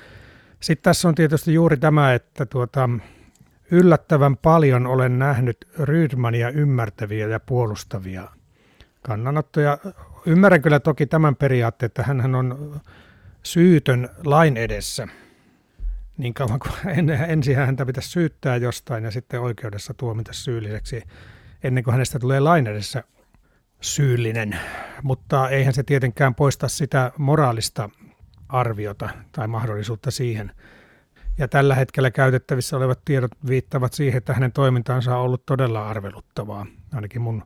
Sitten 0.59 0.83
tässä 0.83 1.07
on 1.07 1.15
tietysti 1.15 1.53
juuri 1.53 1.77
tämä, 1.77 2.13
että 2.13 2.45
tuota, 2.45 2.89
yllättävän 3.71 4.37
paljon 4.37 4.87
olen 4.87 5.19
nähnyt 5.19 5.67
Rydmania 5.79 6.49
ymmärtäviä 6.49 7.27
ja 7.27 7.39
puolustavia 7.39 8.27
kannanottoja. 9.01 9.77
Ymmärrän 10.25 10.61
kyllä 10.61 10.79
toki 10.79 11.05
tämän 11.05 11.35
periaatteen, 11.35 11.87
että 11.87 12.03
hän 12.03 12.35
on 12.35 12.81
syytön 13.43 14.09
lain 14.25 14.57
edessä. 14.57 15.07
Niin 16.17 16.33
kauan 16.33 16.59
kuin 16.59 16.97
en, 16.97 17.09
ensin 17.09 17.55
häntä 17.55 17.85
pitäisi 17.85 18.09
syyttää 18.09 18.57
jostain 18.57 19.03
ja 19.03 19.11
sitten 19.11 19.41
oikeudessa 19.41 19.93
tuomita 19.93 20.33
syylliseksi 20.33 21.03
ennen 21.63 21.83
kuin 21.83 21.91
hänestä 21.91 22.19
tulee 22.19 22.39
lain 22.39 22.67
edessä 22.67 23.03
syyllinen. 23.81 24.59
Mutta 25.03 25.49
eihän 25.49 25.73
se 25.73 25.83
tietenkään 25.83 26.35
poista 26.35 26.67
sitä 26.67 27.11
moraalista 27.17 27.89
arviota 28.49 29.09
tai 29.31 29.47
mahdollisuutta 29.47 30.11
siihen– 30.11 30.51
ja 31.39 31.47
tällä 31.47 31.75
hetkellä 31.75 32.11
käytettävissä 32.11 32.77
olevat 32.77 32.99
tiedot 33.05 33.31
viittavat 33.47 33.93
siihen, 33.93 34.17
että 34.17 34.33
hänen 34.33 34.51
toimintansa 34.51 35.17
on 35.17 35.23
ollut 35.23 35.45
todella 35.45 35.89
arveluttavaa, 35.89 36.65
ainakin 36.93 37.21
mun, 37.21 37.43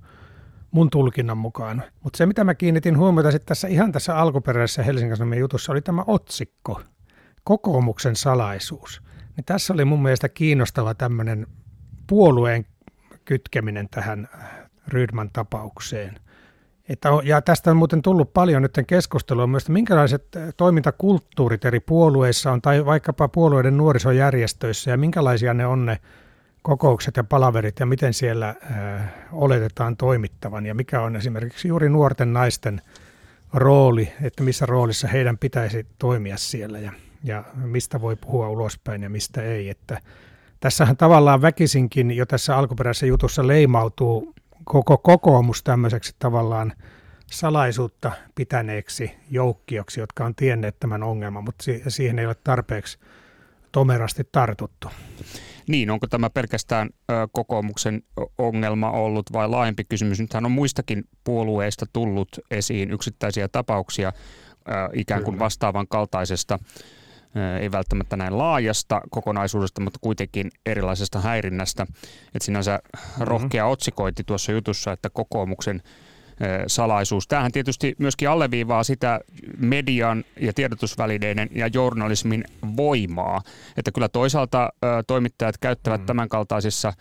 mun 0.71 0.89
tulkinnan 0.89 1.37
mukaan. 1.37 1.83
Mutta 2.03 2.17
se, 2.17 2.25
mitä 2.25 2.43
mä 2.43 2.55
kiinnitin 2.55 2.97
huomiota 2.97 3.31
sitten 3.31 3.47
tässä 3.47 3.67
ihan 3.67 3.91
tässä 3.91 4.17
alkuperäisessä 4.17 4.83
Helsingin 4.83 5.17
Sanomien 5.17 5.39
jutussa, 5.39 5.71
oli 5.71 5.81
tämä 5.81 6.03
otsikko, 6.07 6.81
kokoomuksen 7.43 8.15
salaisuus. 8.15 9.01
Niin 9.37 9.45
tässä 9.45 9.73
oli 9.73 9.85
mun 9.85 10.03
mielestä 10.03 10.29
kiinnostava 10.29 10.93
tämmöinen 10.93 11.47
puolueen 12.07 12.65
kytkeminen 13.25 13.89
tähän 13.89 14.29
Rydman 14.87 15.29
tapaukseen. 15.33 16.15
Että 16.89 17.09
ja 17.23 17.41
tästä 17.41 17.71
on 17.71 17.77
muuten 17.77 18.01
tullut 18.01 18.33
paljon 18.33 18.61
nyt 18.61 18.77
keskustelua 18.87 19.47
myös, 19.47 19.63
että 19.63 19.71
minkälaiset 19.71 20.27
toimintakulttuurit 20.57 21.65
eri 21.65 21.79
puolueissa 21.79 22.51
on, 22.51 22.61
tai 22.61 22.85
vaikkapa 22.85 23.27
puolueiden 23.27 23.77
nuorisojärjestöissä, 23.77 24.91
ja 24.91 24.97
minkälaisia 24.97 25.53
ne 25.53 25.65
on 25.65 25.85
ne 25.85 25.99
kokoukset 26.61 27.17
ja 27.17 27.23
palaverit, 27.23 27.79
ja 27.79 27.85
miten 27.85 28.13
siellä 28.13 28.49
äh, 28.49 29.13
oletetaan 29.31 29.97
toimittavan, 29.97 30.65
ja 30.65 30.75
mikä 30.75 31.01
on 31.01 31.15
esimerkiksi 31.15 31.67
juuri 31.67 31.89
nuorten 31.89 32.33
naisten 32.33 32.81
rooli, 33.53 34.13
että 34.21 34.43
missä 34.43 34.65
roolissa 34.65 35.07
heidän 35.07 35.37
pitäisi 35.37 35.87
toimia 35.99 36.37
siellä, 36.37 36.79
ja, 36.79 36.91
ja 37.23 37.43
mistä 37.55 38.01
voi 38.01 38.15
puhua 38.15 38.49
ulospäin 38.49 39.03
ja 39.03 39.09
mistä 39.09 39.41
ei. 39.41 39.69
Että 39.69 40.01
tässähän 40.59 40.97
tavallaan 40.97 41.41
väkisinkin 41.41 42.11
jo 42.11 42.25
tässä 42.25 42.57
alkuperäisessä 42.57 43.05
jutussa 43.05 43.47
leimautuu 43.47 44.33
koko 44.63 44.97
kokoomus 44.97 45.63
tämmöiseksi 45.63 46.15
tavallaan 46.19 46.73
salaisuutta 47.31 48.11
pitäneeksi 48.35 49.11
joukkioksi, 49.31 49.99
jotka 49.99 50.25
on 50.25 50.35
tienneet 50.35 50.79
tämän 50.79 51.03
ongelman, 51.03 51.43
mutta 51.43 51.63
siihen 51.87 52.19
ei 52.19 52.25
ole 52.25 52.35
tarpeeksi 52.43 52.97
tomerasti 53.71 54.23
tartuttu. 54.31 54.87
Niin, 55.67 55.89
onko 55.89 56.07
tämä 56.07 56.29
pelkästään 56.29 56.89
kokoomuksen 57.31 58.03
ongelma 58.37 58.91
ollut 58.91 59.33
vai 59.33 59.49
laajempi 59.49 59.83
kysymys? 59.83 60.19
Nythän 60.19 60.45
on 60.45 60.51
muistakin 60.51 61.03
puolueista 61.23 61.85
tullut 61.93 62.39
esiin 62.51 62.91
yksittäisiä 62.91 63.47
tapauksia 63.47 64.13
ikään 64.93 65.23
kuin 65.23 65.39
vastaavan 65.39 65.87
kaltaisesta 65.87 66.59
ei 67.61 67.71
välttämättä 67.71 68.17
näin 68.17 68.37
laajasta 68.37 69.01
kokonaisuudesta, 69.09 69.81
mutta 69.81 69.99
kuitenkin 70.01 70.51
erilaisesta 70.65 71.21
häirinnästä. 71.21 71.83
Että 72.27 72.45
sinänsä 72.45 72.79
mm-hmm. 72.83 73.27
rohkea 73.27 73.65
otsikointi 73.65 74.23
tuossa 74.23 74.51
jutussa, 74.51 74.91
että 74.91 75.09
kokoomuksen 75.09 75.81
salaisuus. 76.67 77.27
Tämähän 77.27 77.51
tietysti 77.51 77.95
myöskin 77.99 78.29
alleviivaa 78.29 78.83
sitä 78.83 79.19
median 79.57 80.23
ja 80.39 80.53
tiedotusvälineiden 80.53 81.49
ja 81.55 81.67
journalismin 81.73 82.43
voimaa, 82.77 83.41
että 83.77 83.91
kyllä 83.91 84.09
toisaalta 84.09 84.69
toimittajat 85.07 85.57
käyttävät 85.57 86.01
mm. 86.01 86.05
tämänkaltaisissa 86.05 86.93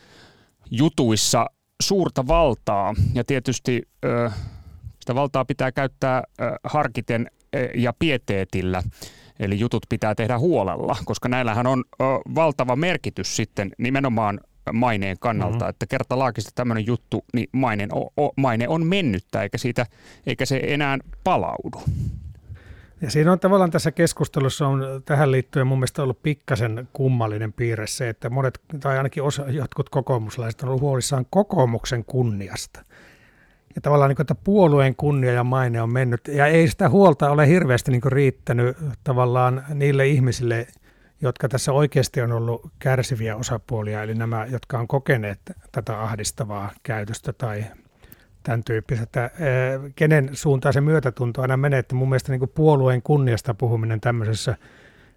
jutuissa 0.70 1.46
suurta 1.82 2.26
valtaa 2.26 2.94
ja 3.14 3.24
tietysti 3.24 3.82
sitä 5.00 5.14
valtaa 5.14 5.44
pitää 5.44 5.72
käyttää 5.72 6.22
harkiten 6.64 7.30
ja 7.74 7.92
pieteetillä. 7.98 8.82
Eli 9.42 9.60
jutut 9.60 9.86
pitää 9.88 10.14
tehdä 10.14 10.38
huolella, 10.38 10.96
koska 11.04 11.28
näillähän 11.28 11.66
on 11.66 11.84
ö, 12.00 12.04
valtava 12.34 12.76
merkitys 12.76 13.36
sitten 13.36 13.70
nimenomaan 13.78 14.40
maineen 14.72 15.16
kannalta, 15.20 15.56
mm-hmm. 15.56 15.70
että 15.70 15.86
kertalaakista 15.86 16.50
tämmöinen 16.54 16.86
juttu, 16.86 17.24
niin 17.34 17.48
maine, 17.52 17.88
o, 17.94 18.24
o, 18.24 18.32
maine 18.36 18.68
on 18.68 18.86
mennyttä, 18.86 19.42
eikä, 19.42 19.58
siitä, 19.58 19.86
eikä 20.26 20.46
se 20.46 20.60
enää 20.64 20.98
palaudu. 21.24 21.82
Ja 23.00 23.10
siinä 23.10 23.32
on 23.32 23.40
tavallaan 23.40 23.70
tässä 23.70 23.90
keskustelussa 23.90 24.68
on 24.68 25.02
tähän 25.04 25.32
liittyen 25.32 25.66
mun 25.66 25.78
mielestä 25.78 26.02
ollut 26.02 26.22
pikkasen 26.22 26.88
kummallinen 26.92 27.52
piirre 27.52 27.86
se, 27.86 28.08
että 28.08 28.30
monet, 28.30 28.60
tai 28.80 28.96
ainakin 28.96 29.22
osa, 29.22 29.50
jotkut 29.50 29.88
kokoomuslaiset 29.88 30.62
on 30.62 30.68
ollut 30.68 30.80
huolissaan 30.80 31.26
kokoomuksen 31.30 32.04
kunniasta 32.04 32.84
ja 33.74 33.80
tavallaan 33.80 34.08
niin 34.08 34.16
kuin, 34.16 34.24
että 34.24 34.34
puolueen 34.34 34.96
kunnia 34.96 35.32
ja 35.32 35.44
maine 35.44 35.82
on 35.82 35.92
mennyt, 35.92 36.20
ja 36.28 36.46
ei 36.46 36.68
sitä 36.68 36.88
huolta 36.88 37.30
ole 37.30 37.48
hirveästi 37.48 37.90
niin 37.90 38.00
kuin 38.00 38.12
riittänyt 38.12 38.76
tavallaan 39.04 39.64
niille 39.74 40.06
ihmisille, 40.06 40.66
jotka 41.20 41.48
tässä 41.48 41.72
oikeasti 41.72 42.20
on 42.20 42.32
ollut 42.32 42.70
kärsiviä 42.78 43.36
osapuolia, 43.36 44.02
eli 44.02 44.14
nämä, 44.14 44.46
jotka 44.50 44.78
on 44.78 44.88
kokeneet 44.88 45.38
tätä 45.72 46.02
ahdistavaa 46.02 46.70
käytöstä 46.82 47.32
tai 47.32 47.64
tämän 48.42 48.64
tyyppistä, 48.64 49.02
että 49.02 49.30
kenen 49.96 50.30
suuntaan 50.32 50.72
se 50.72 50.80
myötätunto 50.80 51.42
aina 51.42 51.56
menee, 51.56 51.78
että 51.78 51.94
mun 51.94 52.08
mielestä 52.08 52.32
niin 52.32 52.38
kuin 52.38 52.52
puolueen 52.54 53.02
kunniasta 53.02 53.54
puhuminen 53.54 54.00
tämmöisessä 54.00 54.56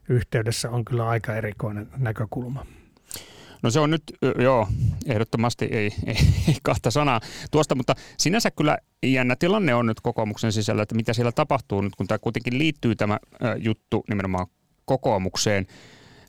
yhteydessä 0.09 0.69
on 0.69 0.85
kyllä 0.85 1.09
aika 1.09 1.35
erikoinen 1.35 1.88
näkökulma. 1.97 2.65
No 3.65 3.72
se 3.72 3.79
on 3.79 3.89
nyt, 3.89 4.03
joo, 4.39 4.67
ehdottomasti 5.05 5.65
ei, 5.65 5.93
ei, 6.05 6.17
ei 6.48 6.57
kahta 6.63 6.91
sanaa 6.91 7.22
tuosta, 7.51 7.75
mutta 7.75 7.95
sinänsä 8.17 8.51
kyllä 8.51 8.77
jännä 9.03 9.36
tilanne 9.36 9.75
on 9.75 9.86
nyt 9.86 10.01
kokoomuksen 10.01 10.51
sisällä, 10.51 10.84
että 10.84 10.95
mitä 10.95 11.13
siellä 11.13 11.31
tapahtuu 11.31 11.81
nyt, 11.81 11.95
kun 11.95 12.07
tämä 12.07 12.17
kuitenkin 12.17 12.57
liittyy 12.57 12.95
tämä 12.95 13.19
juttu 13.57 14.03
nimenomaan 14.10 14.48
kokoomukseen, 14.86 15.67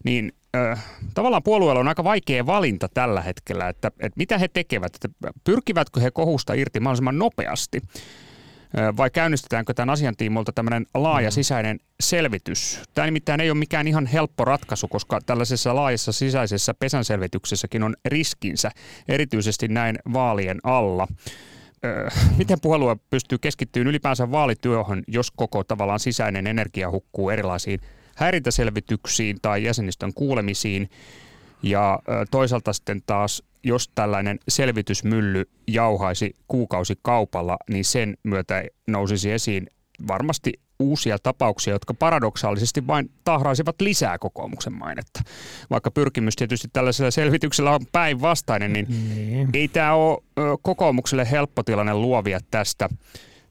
niin 0.05 0.33
äh, 0.57 0.85
tavallaan 1.14 1.43
puolueella 1.43 1.81
on 1.81 1.88
aika 1.88 2.05
vaikea 2.05 2.47
valinta 2.47 2.88
tällä 2.95 3.21
hetkellä, 3.21 3.69
että, 3.69 3.88
että 3.88 4.16
mitä 4.16 4.38
he 4.38 4.49
tekevät, 4.49 4.95
että 4.95 5.33
pyrkivätkö 5.45 6.00
he 6.00 6.11
kohusta 6.11 6.55
irti 6.55 6.81
mahdollisimman 6.81 7.19
nopeasti 7.19 7.81
vai 8.96 9.11
käynnistetäänkö 9.11 9.75
tämän 9.75 9.92
asian 9.92 10.16
tiimoilta 10.16 10.52
tämmöinen 10.52 10.87
laaja 10.94 11.28
mm. 11.28 11.32
sisäinen 11.32 11.80
selvitys? 12.00 12.80
Tämä 12.94 13.06
nimittäin 13.06 13.40
ei 13.40 13.50
ole 13.50 13.58
mikään 13.58 13.88
ihan 13.88 14.06
helppo 14.06 14.44
ratkaisu, 14.44 14.88
koska 14.88 15.20
tällaisessa 15.26 15.75
laajassa 15.75 16.12
sisäisessä 16.12 16.75
pesänselvityksessäkin 16.75 17.82
on 17.82 17.96
riskinsä, 18.04 18.70
erityisesti 19.08 19.68
näin 19.68 19.99
vaalien 20.12 20.58
alla. 20.62 21.08
Miten 22.37 22.61
puolue 22.61 22.96
pystyy 23.11 23.38
keskittymään 23.38 23.88
ylipäänsä 23.88 24.30
vaalityöhön, 24.30 25.02
jos 25.08 25.30
koko 25.30 25.64
tavallaan 25.64 26.00
sisäinen 26.00 26.46
energia 26.46 26.90
hukkuu 26.90 27.30
erilaisiin 27.30 27.80
häirintäselvityksiin 28.16 29.38
tai 29.42 29.64
jäsenistön 29.64 30.14
kuulemisiin? 30.14 30.90
Ja 31.63 31.99
toisaalta 32.31 32.73
sitten 32.73 33.03
taas, 33.07 33.43
jos 33.65 33.89
tällainen 33.95 34.39
selvitysmylly 34.49 35.45
jauhaisi 35.67 36.35
kuukausikaupalla, 36.49 37.57
niin 37.71 37.85
sen 37.85 38.17
myötä 38.23 38.63
nousisi 38.87 39.33
esiin 39.33 39.67
varmasti 40.09 40.53
uusia 40.79 41.19
tapauksia, 41.19 41.73
jotka 41.73 41.95
paradoksaalisesti 41.95 42.87
vain 42.87 43.11
tahraisivat 43.25 43.81
lisää 43.81 44.19
kokoomuksen 44.19 44.73
mainetta. 44.73 45.21
Vaikka 45.71 45.91
pyrkimys 45.91 46.37
tietysti 46.37 46.69
tällaisella 46.73 47.11
selvityksellä 47.11 47.71
on 47.71 47.81
päinvastainen, 47.93 48.73
niin, 48.73 48.87
niin. 48.89 49.49
ei 49.55 49.69
tämä 49.69 49.95
ole 49.95 50.19
kokoomukselle 50.63 51.31
helppo 51.31 51.63
tilanne 51.63 51.95
luovia 51.95 52.41
tästä 52.51 52.89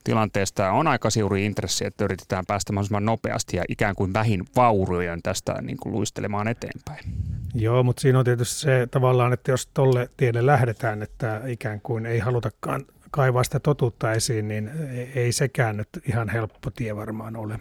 tilanteesta. 0.04 0.72
On 0.72 0.88
aika 0.88 1.10
suuri 1.10 1.46
intressi, 1.46 1.86
että 1.86 2.06
yritetään 2.06 2.46
päästä 2.48 2.74
mahdollisimman 2.74 3.06
nopeasti 3.06 3.58
ja 3.58 3.64
ikään 3.70 3.96
kuin 3.96 4.14
vähin 4.14 4.44
vauriojen 4.56 5.22
tästä 5.22 5.62
niin 5.62 5.78
kuin 5.78 5.94
luistelemaan 5.94 6.48
eteenpäin. 6.48 7.04
Joo, 7.58 7.84
mutta 7.84 8.02
siinä 8.02 8.20
on 8.20 8.26
tietysti 8.26 8.60
se 8.60 8.88
tavallaan, 8.92 9.34
että 9.34 9.52
jos 9.52 9.68
tolle 9.68 10.10
tielle 10.18 10.46
lähdetään, 10.46 11.04
että 11.04 11.42
ikään 11.48 11.82
kuin 11.82 12.06
ei 12.06 12.20
halutakaan 12.20 12.86
kaivaa 13.12 13.44
sitä 13.44 13.60
totuutta 13.60 14.12
esiin, 14.12 14.48
niin 14.48 14.72
ei 15.16 15.32
sekään 15.32 15.78
nyt 15.78 15.90
ihan 16.10 16.30
helppo 16.30 16.70
tie 16.70 16.96
varmaan 16.96 17.36
ole. 17.36 17.60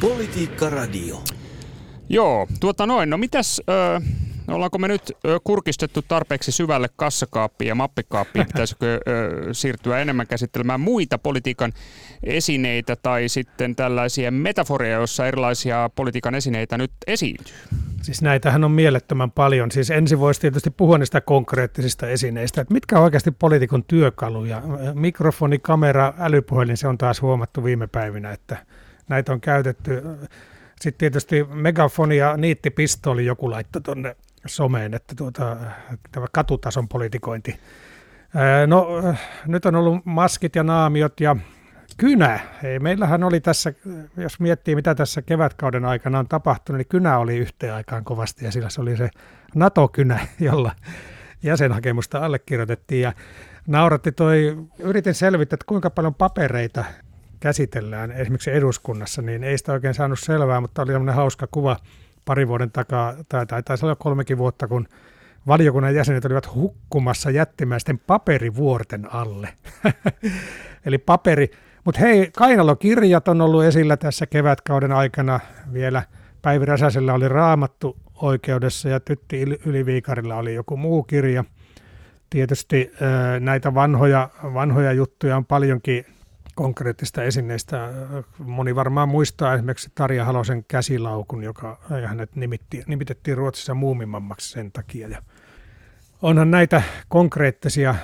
Politiikka 0.00 0.70
Radio. 0.70 1.22
Joo, 2.08 2.46
tuota 2.60 2.86
noin. 2.86 3.10
No 3.10 3.16
mitäs, 3.16 3.60
ö, 3.68 4.00
ollaanko 4.48 4.78
me 4.78 4.88
nyt 4.88 5.12
kurkistettu 5.44 6.02
tarpeeksi 6.02 6.52
syvälle 6.52 6.88
kassakaappiin 6.96 7.68
ja 7.68 7.74
mappikaappiin? 7.74 8.46
Pitäisikö 8.52 9.00
siirtyä 9.52 9.98
enemmän 9.98 10.26
käsittelemään 10.26 10.80
muita 10.80 11.18
politiikan 11.18 11.72
esineitä 12.22 12.96
tai 12.96 13.28
sitten 13.28 13.76
tällaisia 13.76 14.30
metaforeja, 14.30 14.96
joissa 14.96 15.26
erilaisia 15.26 15.90
politiikan 15.94 16.34
esineitä 16.34 16.78
nyt 16.78 16.92
esiintyy? 17.06 17.54
Siis 18.02 18.22
näitähän 18.22 18.64
on 18.64 18.70
mielettömän 18.70 19.30
paljon. 19.30 19.70
Siis 19.70 19.90
ensin 19.90 20.20
voisi 20.20 20.40
tietysti 20.40 20.70
puhua 20.70 20.98
niistä 20.98 21.20
konkreettisista 21.20 22.08
esineistä, 22.08 22.60
että 22.60 22.74
mitkä 22.74 22.98
on 22.98 23.04
oikeasti 23.04 23.30
poliitikon 23.30 23.84
työkaluja. 23.84 24.62
Mikrofoni, 24.94 25.58
kamera, 25.58 26.14
älypuhelin, 26.18 26.76
se 26.76 26.88
on 26.88 26.98
taas 26.98 27.22
huomattu 27.22 27.64
viime 27.64 27.86
päivinä, 27.86 28.32
että 28.32 28.56
näitä 29.08 29.32
on 29.32 29.40
käytetty. 29.40 30.02
Sitten 30.80 30.98
tietysti 30.98 31.44
megafoni 31.44 32.16
ja 32.16 32.36
niittipistoli 32.36 33.26
joku 33.26 33.50
laittoi 33.50 33.82
tuonne 33.82 34.16
someen, 34.48 34.94
että 34.94 35.14
tuota, 35.14 35.56
tämä 36.12 36.26
katutason 36.32 36.88
politikointi. 36.88 37.60
No 38.66 38.88
nyt 39.46 39.66
on 39.66 39.74
ollut 39.74 40.00
maskit 40.04 40.56
ja 40.56 40.62
naamiot 40.62 41.20
ja 41.20 41.36
kynä. 41.96 42.40
Ei, 42.62 42.78
meillähän 42.78 43.24
oli 43.24 43.40
tässä, 43.40 43.72
jos 44.16 44.40
miettii 44.40 44.74
mitä 44.74 44.94
tässä 44.94 45.22
kevätkauden 45.22 45.84
aikana 45.84 46.18
on 46.18 46.28
tapahtunut, 46.28 46.78
niin 46.78 46.88
kynä 46.88 47.18
oli 47.18 47.36
yhteen 47.36 47.74
aikaan 47.74 48.04
kovasti 48.04 48.44
ja 48.44 48.52
sillä 48.52 48.70
se 48.70 48.80
oli 48.80 48.96
se 48.96 49.10
NATO-kynä, 49.54 50.26
jolla 50.40 50.72
jäsenhakemusta 51.42 52.18
allekirjoitettiin 52.18 53.02
ja 53.02 53.12
nauratti 53.66 54.12
toi, 54.12 54.56
yritin 54.78 55.14
selvittää, 55.14 55.54
että 55.54 55.66
kuinka 55.68 55.90
paljon 55.90 56.14
papereita 56.14 56.84
käsitellään 57.40 58.12
esimerkiksi 58.12 58.50
eduskunnassa, 58.50 59.22
niin 59.22 59.44
ei 59.44 59.58
sitä 59.58 59.72
oikein 59.72 59.94
saanut 59.94 60.18
selvää, 60.18 60.60
mutta 60.60 60.82
oli 60.82 60.92
sellainen 60.92 61.14
hauska 61.14 61.46
kuva 61.50 61.76
pari 62.26 62.48
vuoden 62.48 62.70
takaa, 62.70 63.14
tai, 63.28 63.46
tai 63.46 63.62
taisi 63.62 63.86
olla 63.86 63.96
kolmekin 63.96 64.38
vuotta, 64.38 64.68
kun 64.68 64.86
valiokunnan 65.46 65.94
jäsenet 65.94 66.24
olivat 66.24 66.54
hukkumassa 66.54 67.30
jättimäisten 67.30 67.98
paperivuorten 67.98 69.14
alle. 69.14 69.48
Eli 70.86 70.98
paperi, 70.98 71.50
mutta 71.84 72.00
hei, 72.00 72.30
kainalokirjat 72.36 73.28
on 73.28 73.40
ollut 73.40 73.64
esillä 73.64 73.96
tässä 73.96 74.26
kevätkauden 74.26 74.92
aikana 74.92 75.40
vielä. 75.72 76.02
Päivi 76.42 76.64
Räsäsellä 76.64 77.14
oli 77.14 77.28
raamattu 77.28 77.96
oikeudessa 78.14 78.88
ja 78.88 79.00
Tytti 79.00 79.42
Yliviikarilla 79.66 80.36
oli 80.36 80.54
joku 80.54 80.76
muu 80.76 81.02
kirja. 81.02 81.44
Tietysti 82.30 82.92
näitä 83.40 83.74
vanhoja, 83.74 84.28
vanhoja 84.54 84.92
juttuja 84.92 85.36
on 85.36 85.46
paljonkin 85.46 86.06
konkreettista 86.56 87.22
esineistä. 87.22 87.88
Moni 88.38 88.74
varmaan 88.74 89.08
muistaa 89.08 89.54
esimerkiksi 89.54 89.90
Tarja 89.94 90.24
Halosen 90.24 90.64
käsilaukun, 90.64 91.42
joka 91.42 91.78
hänet 92.06 92.30
nimitettiin 92.86 93.36
Ruotsissa 93.36 93.74
muumimammaksi 93.74 94.50
sen 94.50 94.72
takia. 94.72 95.08
Ja 95.08 95.22
onhan 96.22 96.50
näitä 96.50 96.82
konkreettisia 97.08 97.94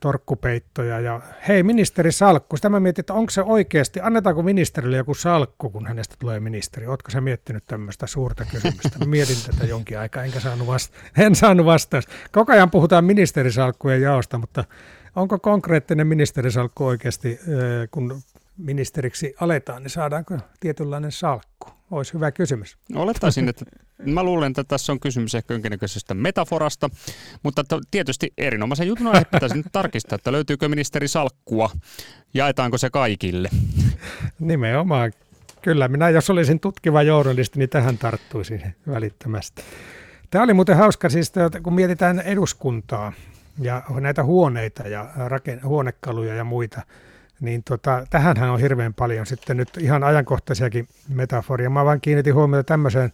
torkkupeittoja. 0.00 1.00
Ja 1.00 1.20
hei, 1.48 1.62
ministeri 1.62 2.12
Salkku, 2.12 2.56
sitä 2.56 2.68
mä 2.68 2.80
mietin, 2.80 3.02
että 3.02 3.14
onko 3.14 3.30
se 3.30 3.42
oikeasti, 3.42 4.00
annetaanko 4.02 4.42
ministerille 4.42 4.96
joku 4.96 5.14
salkku, 5.14 5.70
kun 5.70 5.86
hänestä 5.86 6.14
tulee 6.18 6.40
ministeri? 6.40 6.86
Oletko 6.86 7.10
sä 7.10 7.20
miettinyt 7.20 7.64
tämmöistä 7.66 8.06
suurta 8.06 8.44
kysymystä? 8.44 8.98
Mä 8.98 9.04
mietin 9.04 9.36
tätä 9.46 9.66
jonkin 9.66 9.98
aikaa, 9.98 10.24
enkä 10.24 10.40
saanut 10.40 10.66
vasta- 10.66 10.96
en 11.18 11.34
saanut 11.34 11.66
vastausta. 11.66 12.12
Koko 12.32 12.52
ajan 12.52 12.70
puhutaan 12.70 13.04
ministerisalkkujen 13.04 14.02
jaosta, 14.02 14.38
mutta 14.38 14.64
onko 15.16 15.38
konkreettinen 15.38 16.06
ministerisalkku 16.06 16.86
oikeasti, 16.86 17.40
kun 17.90 18.22
ministeriksi 18.56 19.34
aletaan, 19.40 19.82
niin 19.82 19.90
saadaanko 19.90 20.38
tietynlainen 20.60 21.12
salkku? 21.12 21.68
Olisi 21.90 22.14
hyvä 22.14 22.30
kysymys. 22.30 22.78
Olettaisin, 22.94 23.48
että 23.48 23.64
mä 24.04 24.22
luulen, 24.22 24.50
että 24.50 24.64
tässä 24.64 24.92
on 24.92 25.00
kysymys 25.00 25.34
ehkä 25.34 25.54
jonkinnäköisestä 25.54 26.14
metaforasta, 26.14 26.90
mutta 27.42 27.64
tietysti 27.90 28.32
erinomaisen 28.38 28.88
jutun 28.88 29.06
aihe 29.06 29.24
pitäisi 29.24 29.56
nyt 29.56 29.66
tarkistaa, 29.72 30.16
että 30.16 30.32
löytyykö 30.32 30.68
ministeri 30.68 31.08
salkkua, 31.08 31.70
jaetaanko 32.34 32.78
se 32.78 32.90
kaikille? 32.90 33.48
Nimenomaan. 34.40 35.12
Kyllä, 35.62 35.88
minä 35.88 36.10
jos 36.10 36.30
olisin 36.30 36.60
tutkiva 36.60 37.02
journalisti, 37.02 37.58
niin 37.58 37.68
tähän 37.68 37.98
tarttuisin 37.98 38.74
välittömästi. 38.88 39.62
Tämä 40.30 40.44
oli 40.44 40.54
muuten 40.54 40.76
hauska, 40.76 41.08
siis 41.08 41.32
kun 41.62 41.74
mietitään 41.74 42.20
eduskuntaa 42.20 43.12
ja 43.58 43.82
näitä 44.00 44.24
huoneita 44.24 44.88
ja 44.88 45.08
raken- 45.16 45.64
huonekaluja 45.64 46.34
ja 46.34 46.44
muita– 46.44 46.82
niin 47.40 47.62
tota, 47.64 48.06
tähänhän 48.10 48.50
on 48.50 48.60
hirveän 48.60 48.94
paljon 48.94 49.26
sitten 49.26 49.56
nyt 49.56 49.68
ihan 49.80 50.04
ajankohtaisiakin 50.04 50.88
metaforia. 51.08 51.70
Mä 51.70 51.84
vaan 51.84 52.00
kiinnitin 52.00 52.34
huomiota 52.34 52.64
tämmöiseen, 52.64 53.12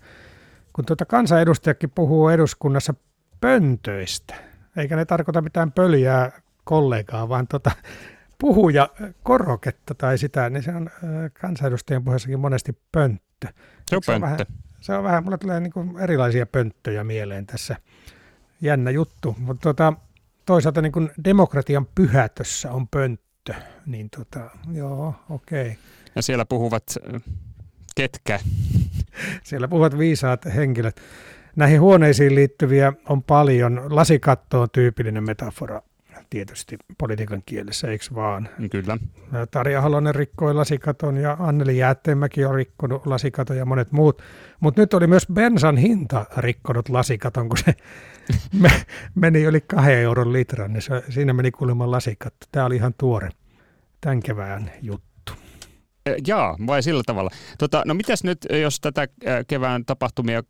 kun 0.73 0.85
tuota 0.85 1.05
kansanedustajakin 1.05 1.91
puhuu 1.91 2.29
eduskunnassa 2.29 2.95
pöntöistä, 3.41 4.35
eikä 4.77 4.97
ne 4.97 5.05
tarkoita 5.05 5.43
mitään 5.43 5.73
pöljää 5.73 6.41
kollegaa, 6.65 7.29
vaan 7.29 7.47
tota, 7.47 7.71
puhuja 8.39 8.89
koroketta 9.23 9.95
tai 9.95 10.19
sitä, 10.19 10.51
niin 10.51 10.63
se 10.63 10.75
on 10.75 10.91
kansanedustajien 11.41 12.05
puheessakin 12.05 12.41
monesti 12.41 12.79
pönttö. 12.93 13.49
Se 13.91 13.97
on, 13.97 14.03
se 14.03 14.13
on 14.13 14.21
pönttö. 14.21 14.45
Vähän, 14.45 14.63
se 14.81 14.95
on 14.95 15.05
vähän, 15.05 15.25
mulla 15.25 15.39
tulee 15.39 15.61
niin 15.61 15.73
kuin 15.73 15.99
erilaisia 15.99 16.47
pönttöjä 16.47 17.05
mieleen 17.05 17.47
tässä. 17.47 17.77
Jännä 18.61 18.91
juttu, 18.91 19.37
mutta 19.39 19.63
tota, 19.63 19.93
toisaalta 20.47 20.83
niin 20.83 20.93
kuin 20.93 21.11
demokratian 21.25 21.87
pyhätössä 21.95 22.73
on 22.73 22.89
pönttö 22.89 23.55
niin 23.87 24.11
tota, 24.11 24.51
joo, 24.73 25.15
okei. 25.31 25.63
Okay. 25.63 25.75
Ja 26.17 26.23
siellä 26.23 26.45
puhuvat 26.45 26.85
ketkä? 27.97 28.41
siellä 29.45 29.69
puhuvat 29.69 29.99
viisaat 29.99 30.45
henkilöt. 30.55 31.01
Näihin 31.57 31.81
huoneisiin 31.81 32.35
liittyviä 32.35 32.93
on 33.09 33.23
paljon. 33.23 33.83
Lasikatto 33.89 34.61
on 34.61 34.69
tyypillinen 34.73 35.25
metafora 35.25 35.83
tietysti 36.31 36.77
politiikan 36.99 37.43
kielessä, 37.47 37.89
eikö 37.89 38.05
vaan? 38.15 38.49
Kyllä. 38.71 38.99
Tarja 39.51 39.81
Halonen 39.81 40.15
rikkoi 40.15 40.55
lasikaton 40.55 41.17
ja 41.17 41.37
Anneli 41.41 41.79
Jäätteenmäki 41.79 42.45
on 42.45 42.55
rikkonut 42.55 43.07
lasikaton 43.07 43.57
ja 43.57 43.65
monet 43.65 43.93
muut. 43.93 44.23
Mutta 44.61 44.81
nyt 44.81 44.95
oli 44.95 45.07
myös 45.07 45.27
bensan 45.33 45.77
hinta 45.77 46.27
rikkonut 46.37 46.89
lasikaton, 46.89 47.49
kun 47.49 47.59
se 47.59 47.75
meni 49.15 49.43
yli 49.43 49.61
kahden 49.61 49.99
euron 49.99 50.33
litran, 50.33 50.73
niin 50.73 50.83
se, 50.83 51.03
siinä 51.09 51.33
meni 51.33 51.51
kuulemma 51.51 51.91
lasikatto. 51.91 52.47
Tämä 52.53 52.67
oli 52.67 52.77
ihan 52.77 52.95
tuore 52.99 53.31
tämän 54.01 54.21
kevään 54.23 54.71
juttu. 54.83 55.33
Jaa, 56.27 56.57
vai 56.67 56.83
sillä 56.83 57.03
tavalla. 57.07 57.31
Tota, 57.59 57.83
no 57.87 57.95
mitäs 57.95 58.25
nyt, 58.25 58.39
jos 58.63 58.81
tätä 58.81 59.09
kevään 59.47 59.85
tapahtumia 59.85 60.43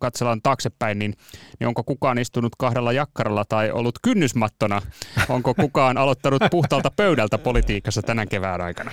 katsellaan 0.00 0.42
taaksepäin, 0.42 0.98
niin, 0.98 1.14
niin 1.60 1.68
onko 1.68 1.84
kukaan 1.84 2.18
istunut 2.18 2.56
kahdella 2.58 2.92
jakkaralla 2.92 3.44
tai 3.44 3.70
ollut 3.70 3.98
kynnysmattona? 4.02 4.82
Onko 5.28 5.54
kukaan 5.54 5.98
aloittanut 5.98 6.42
puhtaalta 6.50 6.90
pöydältä 6.96 7.38
politiikassa 7.38 8.02
tänä 8.02 8.26
kevään 8.26 8.60
aikana? 8.60 8.90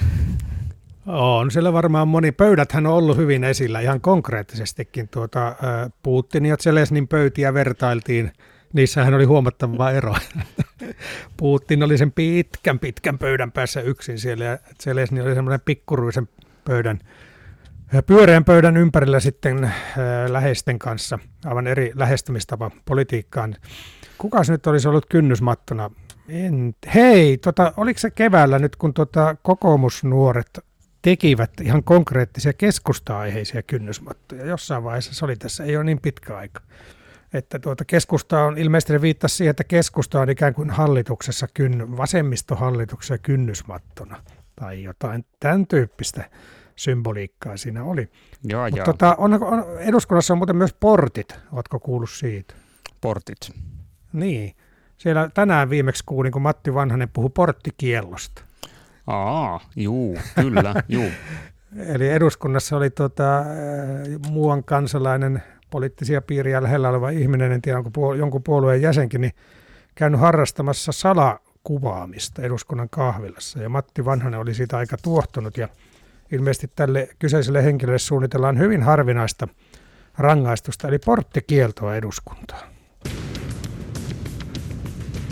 On 1.06 1.52
siellä 1.52 1.74
varmaan 1.74 2.08
moni. 2.08 2.32
Pöydäthän 2.32 2.86
on 2.86 2.94
ollut 2.94 3.18
hyvin 3.18 3.44
esillä 3.44 3.80
ihan 3.80 4.02
konkreettisestikin. 4.02 5.10
Tuota, 5.10 5.56
Putin 6.04 6.46
ja 6.46 6.58
Zelesnin 6.58 7.08
pöytiä 7.08 7.54
vertailtiin. 7.54 8.32
Niissähän 8.74 9.14
oli 9.14 9.26
huomattava 9.26 9.92
ero. 9.92 10.16
Putin 11.38 11.84
oli 11.84 11.98
sen 11.98 12.12
pitkän 12.12 12.80
pitkän 12.80 13.18
pöydän 13.18 13.52
päässä 13.52 13.82
yksin 13.82 14.20
siellä 14.20 14.46
ja 14.46 14.58
Zelesnin 14.84 15.24
oli 15.24 15.36
semmoinen 15.36 15.62
pikkuruisen 15.66 16.30
pöydän, 16.66 17.00
pyöreän 18.06 18.46
pöydän 18.46 18.78
ympärillä 18.78 19.20
sitten 19.20 19.72
läheisten 20.28 20.80
kanssa. 20.80 21.20
Aivan 21.46 21.68
eri 21.68 21.92
lähestymistapa 21.96 22.72
politiikkaan. 22.86 23.56
Kukas 24.18 24.50
nyt 24.50 24.68
olisi 24.68 24.88
ollut 24.88 25.06
kynnysmattona? 25.10 25.92
En, 26.30 26.76
hei, 26.96 27.38
tota, 27.38 27.74
oliko 27.78 28.00
se 28.00 28.12
keväällä 28.12 28.60
nyt, 28.60 28.76
kun 28.76 28.94
tota 28.94 29.36
kokoomusnuoret 29.42 30.60
tekivät 31.02 31.52
ihan 31.62 31.84
konkreettisia 31.84 32.54
keskusta-aiheisia 32.54 33.64
kynnysmattoja. 33.64 34.46
Jossain 34.46 34.84
vaiheessa 34.84 35.14
se 35.14 35.26
oli 35.26 35.36
tässä, 35.36 35.64
ei 35.64 35.76
ole 35.78 35.84
niin 35.84 36.02
pitkä 36.02 36.38
aika. 36.38 36.62
Että 37.34 37.60
tuota 37.60 37.86
keskusta 37.86 38.44
on, 38.44 38.58
ilmeisesti 38.58 39.02
viittasi 39.02 39.36
siihen, 39.36 39.50
että 39.50 39.64
keskusta 39.64 40.22
on 40.22 40.30
ikään 40.30 40.54
kuin 40.54 40.70
hallituksessa, 40.70 41.48
kyn, 41.54 41.98
vasemmistohallituksessa 41.98 43.18
kynnysmattona 43.18 44.24
tai 44.56 44.84
jotain 44.84 45.26
tämän 45.40 45.68
tyyppistä 45.68 46.30
symboliikkaa 46.76 47.58
siinä 47.58 47.84
oli. 47.84 48.10
Joo, 48.44 48.70
Mutta 48.70 48.84
tota, 48.84 49.16
on, 49.18 49.44
on, 49.44 49.66
eduskunnassa 49.80 50.34
on 50.34 50.38
muuten 50.38 50.56
myös 50.56 50.74
portit, 50.74 51.36
oletko 51.52 51.80
kuullut 51.80 52.10
siitä? 52.10 52.54
Portit. 53.02 53.38
Niin. 54.14 54.56
Siellä 54.98 55.30
tänään 55.34 55.70
viimeksi 55.70 56.04
kuulin, 56.06 56.32
kun 56.32 56.42
Matti 56.42 56.74
Vanhanen 56.74 57.10
puhui 57.10 57.30
porttikiellosta. 57.30 58.42
Aa, 59.10 59.60
juu, 59.76 60.17
kyllä, 60.36 60.76
juu. 60.89 61.10
Eli 61.93 62.10
eduskunnassa 62.10 62.78
oli 62.78 62.89
tota, 62.89 63.43
muuan 64.30 64.63
kansalainen 64.63 65.43
poliittisia 65.69 66.22
piiriä 66.22 66.63
lähellä 66.63 66.89
oleva 66.89 67.10
ihminen, 67.10 67.52
en 67.52 67.62
tiedä 67.62 67.78
onko 67.78 67.89
puol- 67.89 68.17
jonkun 68.17 68.43
puolueen 68.43 68.82
jäsenkin, 68.82 69.22
niin 69.22 69.34
käynyt 69.95 70.19
harrastamassa 70.19 70.91
salakuvaamista 70.91 72.41
eduskunnan 72.41 72.89
kahvilassa. 72.89 73.60
Ja 73.60 73.69
Matti 73.69 74.06
Vanhanen 74.06 74.39
oli 74.39 74.54
siitä 74.54 74.78
aika 74.78 74.98
tuohtunut 75.02 75.58
ja 75.58 75.67
ilmeisesti 76.32 76.72
tälle 76.76 77.10
kyseiselle 77.19 77.63
henkilölle 77.63 78.00
suunnitellaan 78.00 78.58
hyvin 78.58 78.84
harvinaista 78.84 79.48
rangaistusta, 80.17 80.88
eli 80.88 81.00
porttikieltoa 81.00 81.95
eduskuntaan. 81.95 82.69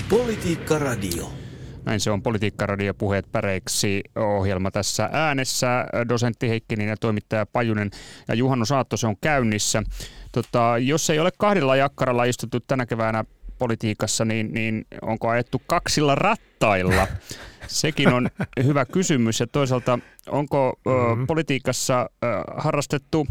Politiikka 0.09 0.79
Radio. 0.79 1.46
Näin 1.87 1.99
se 1.99 2.11
on 2.11 2.23
Politiikkaradio 2.23 2.93
puheet 2.93 3.31
päreiksi 3.31 4.03
ohjelma 4.15 4.71
tässä 4.71 5.09
äänessä. 5.13 5.85
Dosentti 6.09 6.49
Heikkinen 6.49 6.87
ja 6.87 6.97
toimittaja 6.97 7.45
Pajunen 7.45 7.91
ja 8.27 8.35
Juhanno 8.35 8.65
Saatto 8.65 8.97
se 8.97 9.07
on 9.07 9.17
käynnissä. 9.21 9.83
Tota, 10.31 10.75
jos 10.79 11.09
ei 11.09 11.19
ole 11.19 11.29
kahdella 11.37 11.75
jakkaralla 11.75 12.23
istuttu 12.23 12.59
tänä 12.59 12.85
keväänä 12.85 13.25
politiikassa, 13.59 14.25
niin, 14.25 14.53
niin 14.53 14.85
onko 15.01 15.29
ajettu 15.29 15.61
kaksilla 15.67 16.15
rattailla? 16.15 17.07
Sekin 17.67 18.13
on 18.13 18.29
hyvä 18.63 18.85
kysymys. 18.85 19.39
Ja 19.39 19.47
toisaalta, 19.47 19.99
onko 20.29 20.79
mm-hmm. 20.85 21.23
ö, 21.23 21.25
politiikassa 21.25 22.01
ö, 22.01 22.27
harrastettu 22.57 23.27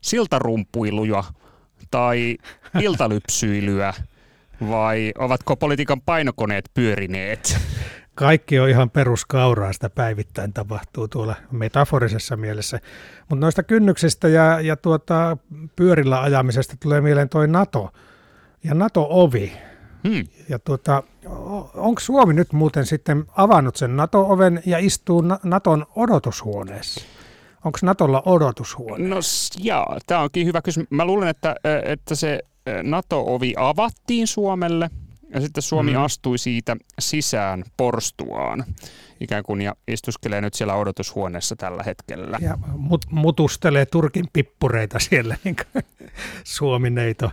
siltarumpuiluja 0.00 1.24
tai 1.90 2.36
iltalypsyilyä? 2.80 3.94
Vai 4.70 5.12
ovatko 5.18 5.56
politiikan 5.56 6.00
painokoneet 6.00 6.70
pyörineet? 6.74 7.58
Kaikki 8.14 8.58
on 8.58 8.68
ihan 8.68 8.90
peruskauraa, 8.90 9.72
sitä 9.72 9.90
päivittäin 9.90 10.52
tapahtuu 10.52 11.08
tuolla 11.08 11.34
metaforisessa 11.50 12.36
mielessä. 12.36 12.80
Mutta 13.28 13.40
noista 13.40 13.62
kynnyksistä 13.62 14.28
ja, 14.28 14.60
ja 14.60 14.76
tuota, 14.76 15.36
pyörillä 15.76 16.22
ajamisesta 16.22 16.76
tulee 16.82 17.00
mieleen 17.00 17.28
toi 17.28 17.48
NATO 17.48 17.92
ja 18.64 18.74
NATO-ovi. 18.74 19.52
Hmm. 20.08 20.24
Ja 20.48 20.58
tuota, 20.58 21.02
onko 21.74 22.00
Suomi 22.00 22.34
nyt 22.34 22.52
muuten 22.52 22.86
sitten 22.86 23.24
avannut 23.36 23.76
sen 23.76 23.96
NATO-oven 23.96 24.62
ja 24.66 24.78
istuu 24.78 25.24
Naton 25.42 25.86
odotushuoneessa? 25.96 27.17
Onko 27.64 27.78
Natolla 27.82 28.22
odotushuone? 28.26 29.08
No 29.08 29.16
joo, 29.58 29.98
tämä 30.06 30.20
onkin 30.20 30.46
hyvä 30.46 30.62
kysymys. 30.62 30.90
Mä 30.90 31.04
luulen, 31.04 31.28
että, 31.28 31.56
että 31.84 32.14
se 32.14 32.40
NATO-ovi 32.82 33.54
avattiin 33.56 34.26
Suomelle 34.26 34.90
ja 35.34 35.40
sitten 35.40 35.62
Suomi 35.62 35.90
mm. 35.90 36.02
astui 36.02 36.38
siitä 36.38 36.76
sisään 36.98 37.64
porstuaan 37.76 38.64
ikään 39.20 39.42
kuin 39.42 39.60
ja 39.60 39.74
istuskelee 39.88 40.40
nyt 40.40 40.54
siellä 40.54 40.74
odotushuoneessa 40.74 41.56
tällä 41.56 41.82
hetkellä. 41.82 42.38
Ja 42.40 42.58
mut, 42.76 43.06
mutustelee 43.10 43.86
Turkin 43.86 44.26
pippureita 44.32 44.98
siellä 44.98 45.36
niin 45.44 45.56
Suomi-neito 46.44 47.30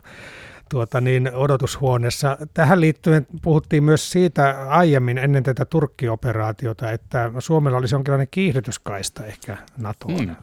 tuota 0.69 1.01
niin, 1.01 1.31
odotushuoneessa. 1.33 2.37
Tähän 2.53 2.81
liittyen 2.81 3.27
puhuttiin 3.41 3.83
myös 3.83 4.11
siitä 4.11 4.65
aiemmin 4.67 5.17
ennen 5.17 5.43
tätä 5.43 5.65
Turkki-operaatiota, 5.65 6.91
että 6.91 7.31
Suomella 7.39 7.77
olisi 7.77 7.95
jonkinlainen 7.95 8.27
kiihdytyskaista 8.31 9.25
ehkä 9.25 9.57
NATOon. 9.77 10.25
Mm. 10.25 10.35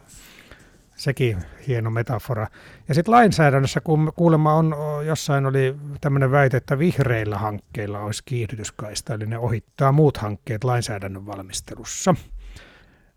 Sekin 0.96 1.38
hieno 1.66 1.90
metafora. 1.90 2.46
Ja 2.88 2.94
sitten 2.94 3.12
lainsäädännössä, 3.12 3.80
kun 3.80 4.12
kuulemma 4.16 4.54
on, 4.54 4.76
jossain 5.06 5.46
oli 5.46 5.76
tämmöinen 6.00 6.30
väite, 6.30 6.56
että 6.56 6.78
vihreillä 6.78 7.38
hankkeilla 7.38 8.00
olisi 8.00 8.22
kiihdytyskaista, 8.24 9.14
eli 9.14 9.26
ne 9.26 9.38
ohittaa 9.38 9.92
muut 9.92 10.16
hankkeet 10.16 10.64
lainsäädännön 10.64 11.26
valmistelussa. 11.26 12.14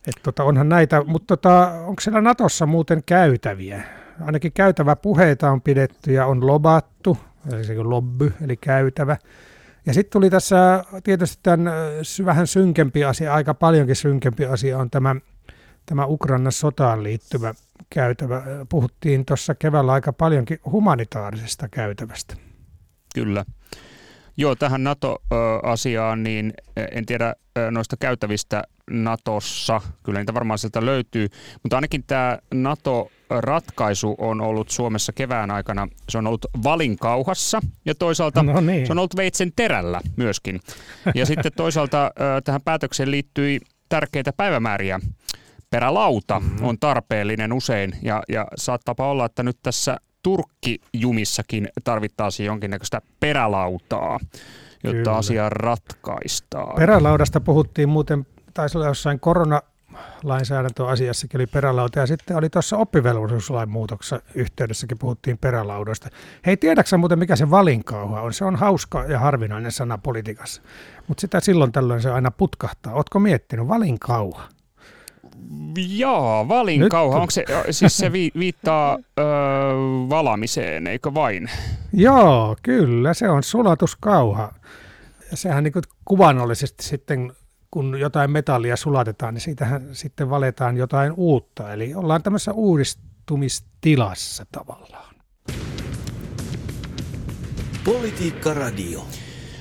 Et 0.08 0.15
tota, 0.24 0.44
onhan 0.44 0.70
näitä, 0.70 1.04
mutta 1.04 1.38
tota, 1.38 1.72
onko 1.72 2.02
siellä 2.02 2.22
Natossa 2.22 2.65
muuten 2.65 3.04
käytäviä? 3.06 3.84
Ainakin 4.21 4.54
käytävä 4.54 4.95
puheita 4.95 5.51
on 5.51 5.62
pidetty 5.62 6.13
ja 6.13 6.25
on 6.25 6.47
lobattu, 6.47 7.17
eli 7.54 7.63
se 7.63 7.80
on 7.80 7.89
lobby, 7.89 8.34
eli 8.41 8.58
käytävä. 8.58 9.17
Ja 9.86 9.93
sitten 9.93 10.12
tuli 10.12 10.30
tässä 10.30 10.84
tietysti 11.04 11.39
tämän 11.43 11.73
vähän 12.25 12.47
synkempi 12.47 13.04
asia, 13.04 13.34
aika 13.34 13.54
paljonkin 13.54 13.95
synkempi 13.95 14.45
asia 14.45 14.78
on 14.78 14.89
tämä, 14.89 15.15
tämä 15.86 16.06
Ukrainan 16.06 16.51
sotaan 16.51 17.04
liittyvä 17.04 17.54
käytävä. 17.89 18.43
Puhuttiin 18.69 19.25
tuossa 19.25 19.56
keväällä 19.56 19.93
aika 19.93 20.13
paljonkin 20.13 20.60
humanitaarisesta 20.65 21.69
käytävästä. 21.69 22.36
Kyllä. 23.15 23.45
Joo, 24.38 24.56
tähän 24.56 24.84
NATO-asiaan, 24.84 26.23
niin 26.23 26.54
en 26.91 27.06
tiedä 27.06 27.36
noista 27.71 27.97
käytävistä 27.97 28.63
Natossa, 28.91 29.82
kyllä 30.04 30.19
niitä 30.19 30.34
varmaan 30.34 30.60
sieltä 30.60 30.86
löytyy, 30.86 31.28
mutta 31.63 31.78
ainakin 31.78 32.04
tämä 32.08 32.39
NATO-ratkaisu 33.29 34.15
on 34.17 34.41
ollut 34.41 34.69
Suomessa 34.69 35.13
kevään 35.13 35.51
aikana, 35.51 35.88
se 36.09 36.17
on 36.17 36.27
ollut 36.27 36.45
valinkauhassa 36.63 37.61
ja 37.85 37.95
toisaalta 37.95 38.43
no 38.43 38.61
niin. 38.61 38.88
se 38.88 38.93
on 38.93 38.99
ollut 38.99 39.15
veitsen 39.15 39.51
terällä 39.55 40.01
myöskin. 40.15 40.59
Ja 41.15 41.25
sitten 41.35 41.51
toisaalta 41.55 42.11
tähän 42.43 42.61
päätökseen 42.61 43.11
liittyi 43.11 43.59
tärkeitä 43.89 44.33
päivämääriä 44.33 44.99
perälauta 45.69 46.39
mm-hmm. 46.39 46.65
on 46.65 46.79
tarpeellinen 46.79 47.53
usein 47.53 47.95
ja, 48.01 48.23
ja 48.29 48.47
saattaapa 48.57 49.07
olla, 49.07 49.25
että 49.25 49.43
nyt 49.43 49.57
tässä 49.63 49.97
Turkki-jumissakin 50.23 51.67
tarvittaisiin 51.83 52.47
jonkinnäköistä 52.47 53.01
perälautaa, 53.19 54.19
jotta 54.83 54.97
Kyllä. 54.97 55.17
asia 55.17 55.49
ratkaistaan. 55.49 56.75
Perälaudasta 56.75 57.39
puhuttiin 57.39 57.89
muuten, 57.89 58.25
taisi 58.53 58.77
olla 58.77 58.88
jossain 58.88 59.19
korona 59.19 59.61
lainsäädäntöasiassakin 60.23 61.38
oli 61.38 61.47
perälauta 61.47 61.99
ja 61.99 62.08
sitten 62.08 62.38
oli 62.38 62.49
tuossa 62.49 62.77
oppivelvollisuuslain 62.77 63.69
muutoksessa 63.69 64.19
yhteydessäkin 64.36 64.97
puhuttiin 64.97 65.38
perälaudoista. 65.38 66.10
Hei, 66.45 66.58
tiedätkö 66.58 66.97
muuten 66.97 67.19
mikä 67.19 67.36
se 67.36 67.51
valinkauha 67.51 68.21
on? 68.21 68.34
Se 68.34 68.45
on 68.45 68.55
hauska 68.55 69.03
ja 69.03 69.19
harvinainen 69.19 69.71
sana 69.71 69.97
politiikassa, 69.97 70.62
mutta 71.08 71.21
sitä 71.21 71.39
silloin 71.39 71.71
tällöin 71.71 72.01
se 72.01 72.12
aina 72.12 72.31
putkahtaa. 72.31 72.93
Oletko 72.93 73.19
miettinyt 73.19 73.67
valinkauha? 73.67 74.43
Joo, 75.89 76.47
valinkauha, 76.47 77.19
onko 77.19 77.31
se, 77.31 77.45
siis 77.71 77.97
se 77.97 78.12
viittaa 78.12 78.97
ö, 79.19 79.23
valamiseen, 80.10 80.88
eikö 80.88 81.13
vain? 81.13 81.49
Joo, 81.93 82.55
kyllä, 82.62 83.13
se 83.13 83.29
on 83.29 83.43
sulatuskauha. 83.43 84.53
Sehän 85.34 85.63
niin 85.63 85.73
kuvannollisesti 86.05 86.84
sitten, 86.84 87.31
kun 87.75 87.99
jotain 87.99 88.31
metallia 88.31 88.75
sulatetaan, 88.75 89.33
niin 89.33 89.41
siitähän 89.41 89.89
sitten 89.91 90.29
valetaan 90.29 90.77
jotain 90.77 91.13
uutta. 91.17 91.73
Eli 91.73 91.93
ollaan 91.95 92.23
tämmöisessä 92.23 92.53
uudistumistilassa 92.53 94.45
tavallaan. 94.51 95.15
Politiikka 97.83 98.53
Radio. 98.53 99.07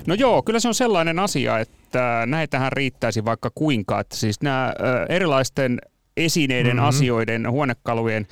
No 0.07 0.15
joo, 0.15 0.43
kyllä 0.43 0.61
se 0.61 0.69
on 0.69 0.75
sellainen 0.75 1.19
asia, 1.19 1.59
että 1.59 2.23
näitähän 2.27 2.73
riittäisi 2.73 3.25
vaikka 3.25 3.51
kuinka. 3.55 4.01
Että 4.01 4.17
siis 4.17 4.43
nämä 4.43 4.73
erilaisten 5.09 5.79
esineiden, 6.17 6.77
mm-hmm. 6.77 6.89
asioiden, 6.89 7.51
huonekalujen 7.51 8.27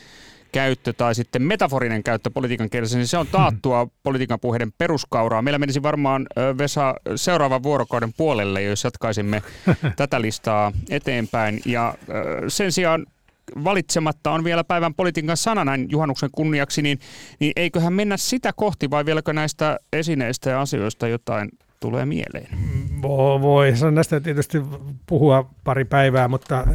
käyttö 0.52 0.92
tai 0.92 1.14
sitten 1.14 1.42
metaforinen 1.42 2.02
käyttö 2.02 2.30
politiikan 2.30 2.70
kielessä, 2.70 2.98
niin 2.98 3.06
se 3.06 3.18
on 3.18 3.26
taattua 3.26 3.84
hmm. 3.84 3.90
politiikan 4.02 4.40
puheiden 4.40 4.72
peruskauraa. 4.78 5.42
Meillä 5.42 5.58
menisi 5.58 5.82
varmaan 5.82 6.26
Vesa 6.58 6.94
seuraavan 7.16 7.62
vuorokauden 7.62 8.12
puolelle, 8.16 8.62
jos 8.62 8.84
jatkaisimme 8.84 9.42
tätä 9.96 10.20
listaa 10.20 10.72
eteenpäin. 10.90 11.60
Ja 11.64 11.94
sen 12.48 12.72
sijaan 12.72 13.06
valitsematta 13.64 14.30
on 14.30 14.44
vielä 14.44 14.64
päivän 14.64 14.94
politiikan 14.94 15.36
sana 15.36 15.64
näin 15.64 15.86
juhannuksen 15.90 16.30
kunniaksi, 16.32 16.82
niin, 16.82 16.98
niin 17.40 17.52
eiköhän 17.56 17.92
mennä 17.92 18.16
sitä 18.16 18.52
kohti 18.56 18.90
vai 18.90 19.06
vieläkö 19.06 19.32
näistä 19.32 19.78
esineistä 19.92 20.50
ja 20.50 20.60
asioista 20.60 21.08
jotain 21.08 21.48
tulee 21.80 22.06
mieleen? 22.06 22.48
Voi 23.42 23.72
näistä 23.92 24.20
tietysti 24.20 24.58
puhua 25.06 25.50
pari 25.64 25.84
päivää, 25.84 26.28
mutta 26.28 26.66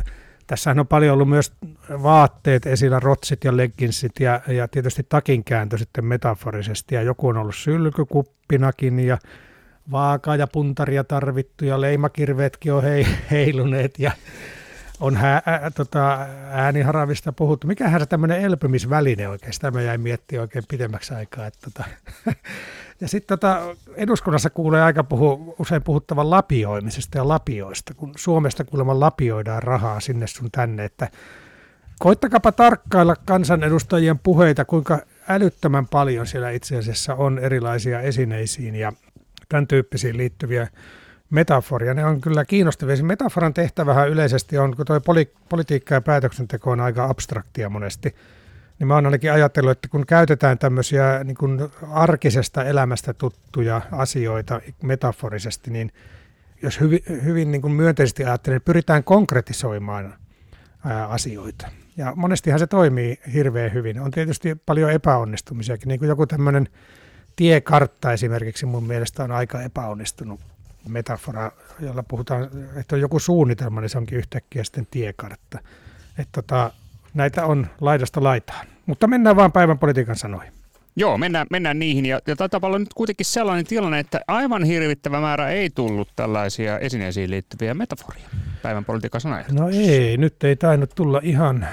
tässähän 0.47 0.79
on 0.79 0.87
paljon 0.87 1.13
ollut 1.13 1.29
myös 1.29 1.53
vaatteet 1.89 2.65
esillä, 2.65 2.99
rotsit 2.99 3.43
ja 3.43 3.57
legginsit 3.57 4.11
ja, 4.19 4.41
ja 4.47 4.67
tietysti 4.67 5.05
takinkääntö 5.09 5.77
sitten 5.77 6.05
metaforisesti. 6.05 6.95
Ja 6.95 7.01
joku 7.01 7.27
on 7.27 7.37
ollut 7.37 7.55
sylkykuppinakin 7.55 8.99
ja 8.99 9.17
vaaka 9.91 10.35
ja 10.35 10.47
puntaria 10.47 11.03
tarvittu 11.03 11.65
ja 11.65 11.81
leimakirveetkin 11.81 12.73
on 12.73 12.83
hei, 12.83 13.07
heiluneet 13.31 13.99
ja 13.99 14.11
on 14.99 15.15
hä, 15.15 15.35
ä, 15.35 15.71
tota, 15.75 16.27
ääniharavista 16.51 17.31
puhuttu. 17.31 17.67
Mikähän 17.67 18.01
se 18.01 18.05
tämmöinen 18.05 18.41
elpymisväline 18.41 19.23
sitä 19.51 19.71
mä 19.71 19.81
jäin 19.81 20.01
miettimään 20.01 20.41
oikein 20.41 20.63
pidemmäksi 20.69 21.13
aikaa. 21.13 21.45
Että, 21.45 21.59
tota. 21.71 21.89
Ja 23.01 23.07
sitten 23.07 23.39
tota, 23.39 23.75
eduskunnassa 23.95 24.49
kuulee 24.49 24.81
aika 24.81 25.03
puhu, 25.03 25.55
usein 25.59 25.83
puhuttavan 25.83 26.29
lapioimisesta 26.29 27.17
ja 27.17 27.27
lapioista, 27.27 27.93
kun 27.93 28.13
Suomesta 28.17 28.63
kuulemma 28.63 28.99
lapioidaan 28.99 29.63
rahaa 29.63 29.99
sinne 29.99 30.27
sun 30.27 30.51
tänne, 30.51 30.85
että 30.85 31.09
koittakapa 31.99 32.51
tarkkailla 32.51 33.15
kansanedustajien 33.25 34.19
puheita, 34.19 34.65
kuinka 34.65 34.99
älyttömän 35.29 35.87
paljon 35.87 36.27
siellä 36.27 36.49
itse 36.49 36.77
asiassa 36.77 37.15
on 37.15 37.39
erilaisia 37.39 38.01
esineisiin 38.01 38.75
ja 38.75 38.93
tämän 39.49 39.67
tyyppisiin 39.67 40.17
liittyviä 40.17 40.67
metaforia. 41.29 41.93
Ne 41.93 42.05
on 42.05 42.21
kyllä 42.21 42.45
kiinnostavia. 42.45 42.95
Se 42.95 43.03
metaforan 43.03 43.53
tehtävähän 43.53 44.09
yleisesti 44.09 44.57
on, 44.57 44.75
kun 44.75 44.85
tuo 44.85 44.99
poli- 44.99 45.33
politiikka 45.49 45.93
ja 45.93 46.01
päätöksenteko 46.01 46.71
on 46.71 46.79
aika 46.79 47.05
abstraktia 47.05 47.69
monesti, 47.69 48.15
niin 48.79 48.87
mä 48.87 48.95
oon 48.95 49.05
ainakin 49.05 49.31
ajatellut, 49.31 49.71
että 49.71 49.87
kun 49.87 50.05
käytetään 50.05 50.57
tämmöisiä 50.57 51.23
niin 51.23 51.37
kuin 51.37 51.59
arkisesta 51.91 52.63
elämästä 52.63 53.13
tuttuja 53.13 53.81
asioita 53.91 54.61
metaforisesti, 54.83 55.71
niin 55.71 55.91
jos 56.61 56.79
hyvin, 56.79 56.99
hyvin 57.23 57.51
niin 57.51 57.61
kuin 57.61 57.73
myönteisesti 57.73 58.25
ajattelen, 58.25 58.55
niin 58.55 58.65
pyritään 58.65 59.03
konkretisoimaan 59.03 60.13
ää, 60.85 61.07
asioita. 61.07 61.67
Ja 61.97 62.13
monestihan 62.15 62.59
se 62.59 62.67
toimii 62.67 63.19
hirveän 63.33 63.73
hyvin. 63.73 63.99
On 63.99 64.11
tietysti 64.11 64.55
paljon 64.65 64.91
epäonnistumisiakin, 64.91 65.87
niin 65.87 65.99
kuin 65.99 66.09
joku 66.09 66.27
tämmöinen 66.27 66.67
tiekartta 67.35 68.13
esimerkiksi 68.13 68.65
mun 68.65 68.83
mielestä 68.83 69.23
on 69.23 69.31
aika 69.31 69.61
epäonnistunut 69.61 70.39
metafora, 70.87 71.51
jolla 71.79 72.03
puhutaan, 72.03 72.49
että 72.75 72.95
on 72.95 73.01
joku 73.01 73.19
suunnitelma, 73.19 73.81
niin 73.81 73.89
se 73.89 73.97
onkin 73.97 74.17
yhtäkkiä 74.17 74.63
sitten 74.63 74.87
tiekartta. 74.91 75.59
Että 76.17 76.31
tota, 76.31 76.71
näitä 77.17 77.45
on 77.45 77.67
laidasta 77.81 78.23
laitaan. 78.23 78.67
Mutta 78.85 79.07
mennään 79.07 79.35
vaan 79.35 79.51
päivän 79.51 79.79
politiikan 79.79 80.15
sanoihin. 80.15 80.53
Joo, 80.95 81.17
mennään, 81.17 81.47
mennään 81.51 81.79
niihin. 81.79 82.05
Ja, 82.05 82.19
ja 82.27 82.35
taitaa 82.35 82.59
olla 82.63 82.79
nyt 82.79 82.93
kuitenkin 82.93 83.25
sellainen 83.25 83.65
tilanne, 83.65 83.99
että 83.99 84.19
aivan 84.27 84.63
hirvittävä 84.63 85.21
määrä 85.21 85.49
ei 85.49 85.69
tullut 85.69 86.09
tällaisia 86.15 86.79
esineisiin 86.79 87.29
liittyviä 87.29 87.73
metaforia 87.73 88.29
päivän 88.61 88.85
politiikan 88.85 89.21
sanoja. 89.21 89.45
No 89.51 89.69
ei, 89.69 90.17
nyt 90.17 90.43
ei 90.43 90.55
tainnut 90.55 90.91
tulla 90.95 91.19
ihan, 91.23 91.67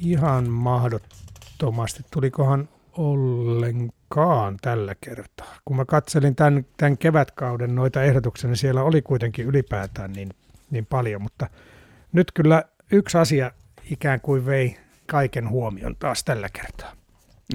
ihan 0.00 0.50
mahdottomasti. 0.50 2.02
Tulikohan 2.10 2.68
ollenkaan 2.96 4.56
tällä 4.62 4.94
kertaa. 5.00 5.54
Kun 5.64 5.76
mä 5.76 5.84
katselin 5.84 6.36
tämän, 6.36 6.66
tämän 6.76 6.98
kevätkauden 6.98 7.74
noita 7.74 8.02
ehdotuksia, 8.02 8.48
niin 8.48 8.56
siellä 8.56 8.82
oli 8.82 9.02
kuitenkin 9.02 9.46
ylipäätään 9.46 10.12
niin, 10.12 10.28
niin 10.70 10.86
paljon, 10.86 11.22
mutta 11.22 11.46
nyt 12.12 12.32
kyllä 12.32 12.64
yksi 12.92 13.18
asia 13.18 13.50
ikään 13.90 14.20
kuin 14.20 14.46
vei 14.46 14.76
kaiken 15.10 15.48
huomion 15.48 15.96
taas 15.96 16.24
tällä 16.24 16.48
kertaa. 16.48 16.92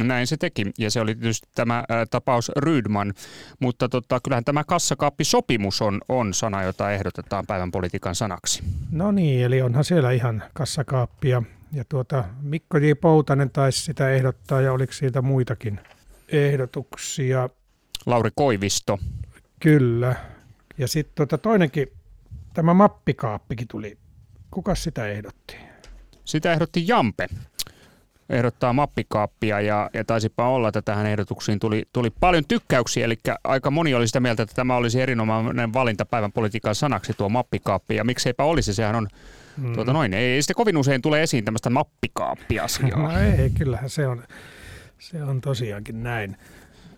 Näin 0.03 0.27
se 0.27 0.37
teki, 0.37 0.71
ja 0.77 0.91
se 0.91 1.01
oli 1.01 1.15
tietysti 1.15 1.47
tämä 1.55 1.77
ä, 1.91 2.05
tapaus 2.05 2.51
Rydman, 2.57 3.13
mutta 3.59 3.89
tota, 3.89 4.19
kyllähän 4.19 4.43
tämä 4.43 4.63
kassakaappisopimus 4.63 5.81
on, 5.81 6.01
on 6.09 6.33
sana, 6.33 6.63
jota 6.63 6.91
ehdotetaan 6.91 7.45
päivän 7.47 7.71
politiikan 7.71 8.15
sanaksi. 8.15 8.63
No 8.91 9.11
niin, 9.11 9.45
eli 9.45 9.61
onhan 9.61 9.83
siellä 9.83 10.11
ihan 10.11 10.43
kassakaappia, 10.53 11.43
ja 11.73 11.83
tuota, 11.89 12.23
Mikko 12.41 12.77
J. 12.77 12.91
Poutanen 13.01 13.49
taisi 13.49 13.81
sitä 13.81 14.09
ehdottaa, 14.09 14.61
ja 14.61 14.73
oliko 14.73 14.93
siitä 14.93 15.21
muitakin 15.21 15.79
ehdotuksia? 16.27 17.49
Lauri 18.05 18.29
Koivisto. 18.35 18.99
Kyllä, 19.59 20.15
ja 20.77 20.87
sitten 20.87 21.15
tuota, 21.15 21.37
toinenkin, 21.37 21.87
tämä 22.53 22.73
mappikaappikin 22.73 23.67
tuli. 23.67 23.97
Kuka 24.51 24.75
sitä 24.75 25.07
ehdotti? 25.07 25.57
Sitä 26.25 26.53
ehdotti 26.53 26.87
Jampe 26.87 27.27
ehdottaa 28.29 28.73
mappikaappia 28.73 29.61
ja, 29.61 29.89
ja 29.93 30.03
taisipa 30.03 30.49
olla, 30.49 30.67
että 30.67 30.81
tähän 30.81 31.05
ehdotuksiin 31.05 31.59
tuli, 31.59 31.83
tuli 31.93 32.09
paljon 32.09 32.43
tykkäyksiä, 32.47 33.05
eli 33.05 33.15
aika 33.43 33.71
moni 33.71 33.93
oli 33.93 34.07
sitä 34.07 34.19
mieltä, 34.19 34.43
että 34.43 34.55
tämä 34.55 34.75
olisi 34.75 35.01
erinomainen 35.01 35.73
valinta 35.73 36.05
päivän 36.05 36.31
politiikan 36.31 36.75
sanaksi 36.75 37.13
tuo 37.13 37.29
mappikaappi, 37.29 37.95
ja 37.95 38.03
mikseipä 38.03 38.43
olisi, 38.43 38.73
sehän 38.73 38.95
on 38.95 39.07
mm. 39.57 39.73
tuota 39.73 39.93
noin, 39.93 40.13
ei 40.13 40.41
sitä 40.41 40.53
kovin 40.53 40.77
usein 40.77 41.01
tule 41.01 41.23
esiin 41.23 41.45
tämmöistä 41.45 41.69
mappikaappiasiaa. 41.69 43.13
No 43.13 43.19
ei, 43.19 43.49
kyllähän 43.49 43.89
se 43.89 44.07
on, 44.07 44.23
se 44.99 45.23
on 45.23 45.41
tosiaankin 45.41 46.03
näin. 46.03 46.37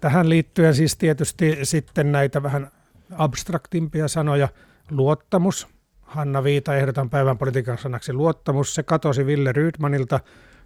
Tähän 0.02 0.30
liittyen 0.30 0.76
siis 0.76 0.98
tietysti 0.98 1.58
sitten 1.64 2.12
näitä 2.12 2.44
vähän 2.44 2.72
abstraktimpia 3.18 4.08
sanoja, 4.08 4.50
luottamus, 4.92 5.68
Hanna 6.08 6.44
Viita 6.44 6.76
ehdotan 6.76 7.10
päivän 7.10 7.38
politiikan 7.38 7.78
sanaksi 7.78 8.14
luottamus. 8.14 8.76
Se 8.76 8.84
katosi 8.84 9.26
Ville 9.26 9.52
Rydmanilta, 9.52 10.20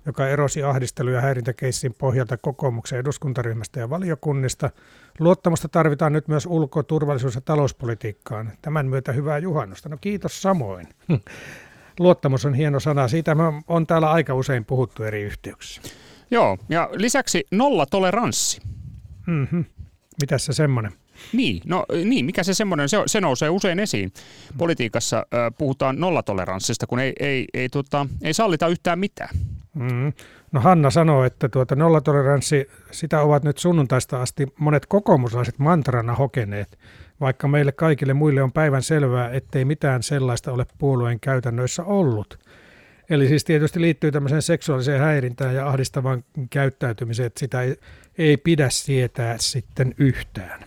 joka 0.06 0.28
erosi 0.28 0.64
ahdistelu- 0.64 1.10
ja 1.10 1.22
häirintäkeissin 1.22 1.94
pohjalta 1.94 2.38
kokoomuksen 2.38 3.00
eduskuntaryhmästä 3.00 3.80
ja 3.80 3.90
valiokunnista. 3.90 4.70
Luottamusta 5.20 5.70
tarvitaan 5.70 6.14
nyt 6.14 6.28
myös 6.28 6.46
ulko-, 6.46 6.84
turvallisuus- 6.84 7.36
ja 7.36 7.42
talouspolitiikkaan. 7.42 8.52
Tämän 8.62 8.88
myötä 8.88 9.12
hyvää 9.12 9.38
juhannusta. 9.38 9.90
No 9.90 9.98
kiitos 10.02 10.42
samoin. 10.42 10.88
Luottamus 12.00 12.46
on 12.46 12.54
hieno 12.54 12.80
sana. 12.80 13.08
Siitä 13.08 13.36
on 13.68 13.88
täällä 13.88 14.12
aika 14.12 14.34
usein 14.34 14.66
puhuttu 14.66 15.04
eri 15.04 15.22
yhteyksissä. 15.22 15.82
Joo, 16.32 16.58
ja 16.70 16.90
lisäksi 16.94 17.46
nollatoleranssi. 17.52 18.62
Mm-hmm. 19.28 19.66
Mitäs 20.22 20.46
se 20.46 20.54
semmoinen? 20.54 20.92
Niin, 21.34 21.62
no 21.66 21.86
niin, 22.06 22.26
mikä 22.26 22.44
se 22.44 22.54
semmoinen, 22.54 22.90
se, 22.90 22.98
se 23.06 23.22
nousee 23.22 23.50
usein 23.50 23.80
esiin. 23.80 24.14
Politiikassa 24.58 25.18
äh, 25.18 25.54
puhutaan 25.58 26.00
nollatoleranssista, 26.00 26.88
kun 26.88 27.00
ei, 27.00 27.14
ei, 27.20 27.48
ei, 27.54 27.70
tota, 27.70 28.08
ei 28.24 28.34
sallita 28.34 28.68
yhtään 28.68 29.00
mitään. 29.00 29.36
Mm. 29.74 30.14
No 30.52 30.62
Hanna 30.62 30.90
sanoo, 30.90 31.24
että 31.24 31.50
tuota 31.50 31.76
nollatoleranssi, 31.76 32.70
sitä 32.92 33.22
ovat 33.22 33.44
nyt 33.44 33.58
sunnuntaista 33.58 34.22
asti 34.22 34.48
monet 34.60 34.86
kokoomuslaiset 34.86 35.60
mantrana 35.60 36.16
hokeneet, 36.16 36.80
vaikka 37.22 37.48
meille 37.48 37.72
kaikille 37.72 38.14
muille 38.14 38.44
on 38.44 38.52
päivän 38.52 38.84
selvää, 38.84 39.30
ettei 39.30 39.66
mitään 39.66 40.04
sellaista 40.04 40.52
ole 40.52 40.66
puolueen 40.78 41.20
käytännöissä 41.20 41.84
ollut. 41.84 42.40
Eli 43.10 43.28
siis 43.28 43.44
tietysti 43.44 43.82
liittyy 43.82 44.12
tämmöiseen 44.12 44.42
seksuaaliseen 44.42 45.00
häirintään 45.00 45.56
ja 45.56 45.68
ahdistavaan 45.68 46.24
käyttäytymiseen, 46.50 47.28
että 47.28 47.40
sitä 47.40 47.62
ei, 47.62 47.76
ei 48.18 48.38
pidä 48.38 48.70
sietää 48.70 49.36
sitten 49.40 49.96
yhtään. 49.98 50.64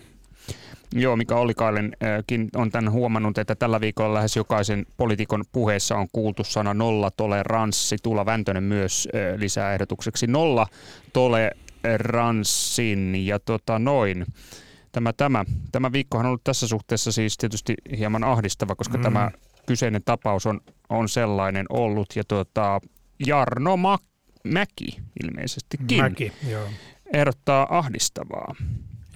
Joo, 0.97 1.15
Mika 1.15 1.35
Ollikailenkin 1.35 2.49
on 2.55 2.71
tämän 2.71 2.91
huomannut, 2.91 3.37
että 3.37 3.55
tällä 3.55 3.81
viikolla 3.81 4.13
lähes 4.13 4.35
jokaisen 4.35 4.85
poliitikon 4.97 5.43
puheessa 5.51 5.97
on 5.97 6.07
kuultu 6.11 6.43
sana 6.43 6.73
nollatoleranssi. 6.73 7.97
Tuula 8.03 8.25
Väntönen 8.25 8.63
myös 8.63 9.07
lisää 9.37 9.73
ehdotukseksi 9.73 10.27
nollatoleranssin 10.27 13.27
ja 13.27 13.39
tota 13.39 13.79
noin. 13.79 14.25
Tämä, 14.91 15.13
tämä, 15.13 15.45
tämä 15.71 15.91
viikkohan 15.91 16.25
on 16.25 16.29
ollut 16.29 16.43
tässä 16.43 16.67
suhteessa 16.67 17.11
siis 17.11 17.37
tietysti 17.37 17.73
hieman 17.97 18.23
ahdistava, 18.23 18.75
koska 18.75 18.97
mm. 18.97 19.03
tämä 19.03 19.31
kyseinen 19.65 20.01
tapaus 20.05 20.45
on, 20.45 20.61
on 20.89 21.09
sellainen 21.09 21.65
ollut. 21.69 22.07
Ja 22.15 22.23
tota, 22.23 22.79
Jarno 23.27 23.77
Mäki 24.43 24.97
ilmeisestikin 25.23 25.97
Mäki, 25.97 26.31
joo. 26.49 26.67
ehdottaa 27.13 27.77
ahdistavaa. 27.77 28.55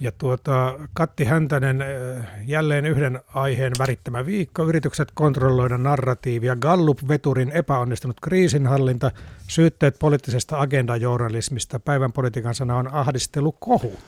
Ja 0.00 0.12
tuota, 0.12 0.78
Katti 0.92 1.24
Häntänen, 1.24 1.82
äh, 1.82 2.26
jälleen 2.46 2.86
yhden 2.86 3.20
aiheen 3.34 3.72
värittämä 3.78 4.26
viikko. 4.26 4.64
Yritykset 4.64 5.08
kontrolloida 5.14 5.78
narratiivia, 5.78 6.56
Gallup-veturin 6.56 7.50
epäonnistunut 7.52 8.20
kriisinhallinta, 8.20 9.10
syytteet 9.48 9.96
poliittisesta 9.98 10.60
agendajournalismista. 10.60 11.80
Päivän 11.80 12.12
politiikan 12.12 12.54
sana 12.54 12.76
on 12.76 12.94
ahdistelu 12.94 13.52
kohu. 13.52 13.98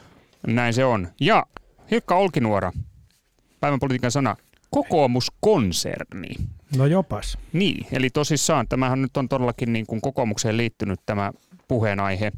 Näin 0.47 0.75
se 0.75 0.85
on. 0.85 1.09
Ja 1.21 1.47
Hilkka 1.91 2.17
Olkinuora, 2.17 2.73
päivän 3.61 3.81
politiikan 3.81 4.11
sana, 4.11 4.37
kokoomuskonserni. 4.71 6.35
No 6.77 6.87
jopas. 6.87 7.39
Niin, 7.53 7.87
eli 7.93 8.11
tosissaan 8.11 8.69
tämähän 8.69 9.03
nyt 9.03 9.17
on 9.17 9.29
todellakin 9.29 9.73
niin 9.73 9.87
kuin 9.87 10.01
kokoomukseen 10.01 10.57
liittynyt 10.57 11.01
tämä 11.07 11.33
puheenaihe. 11.69 12.33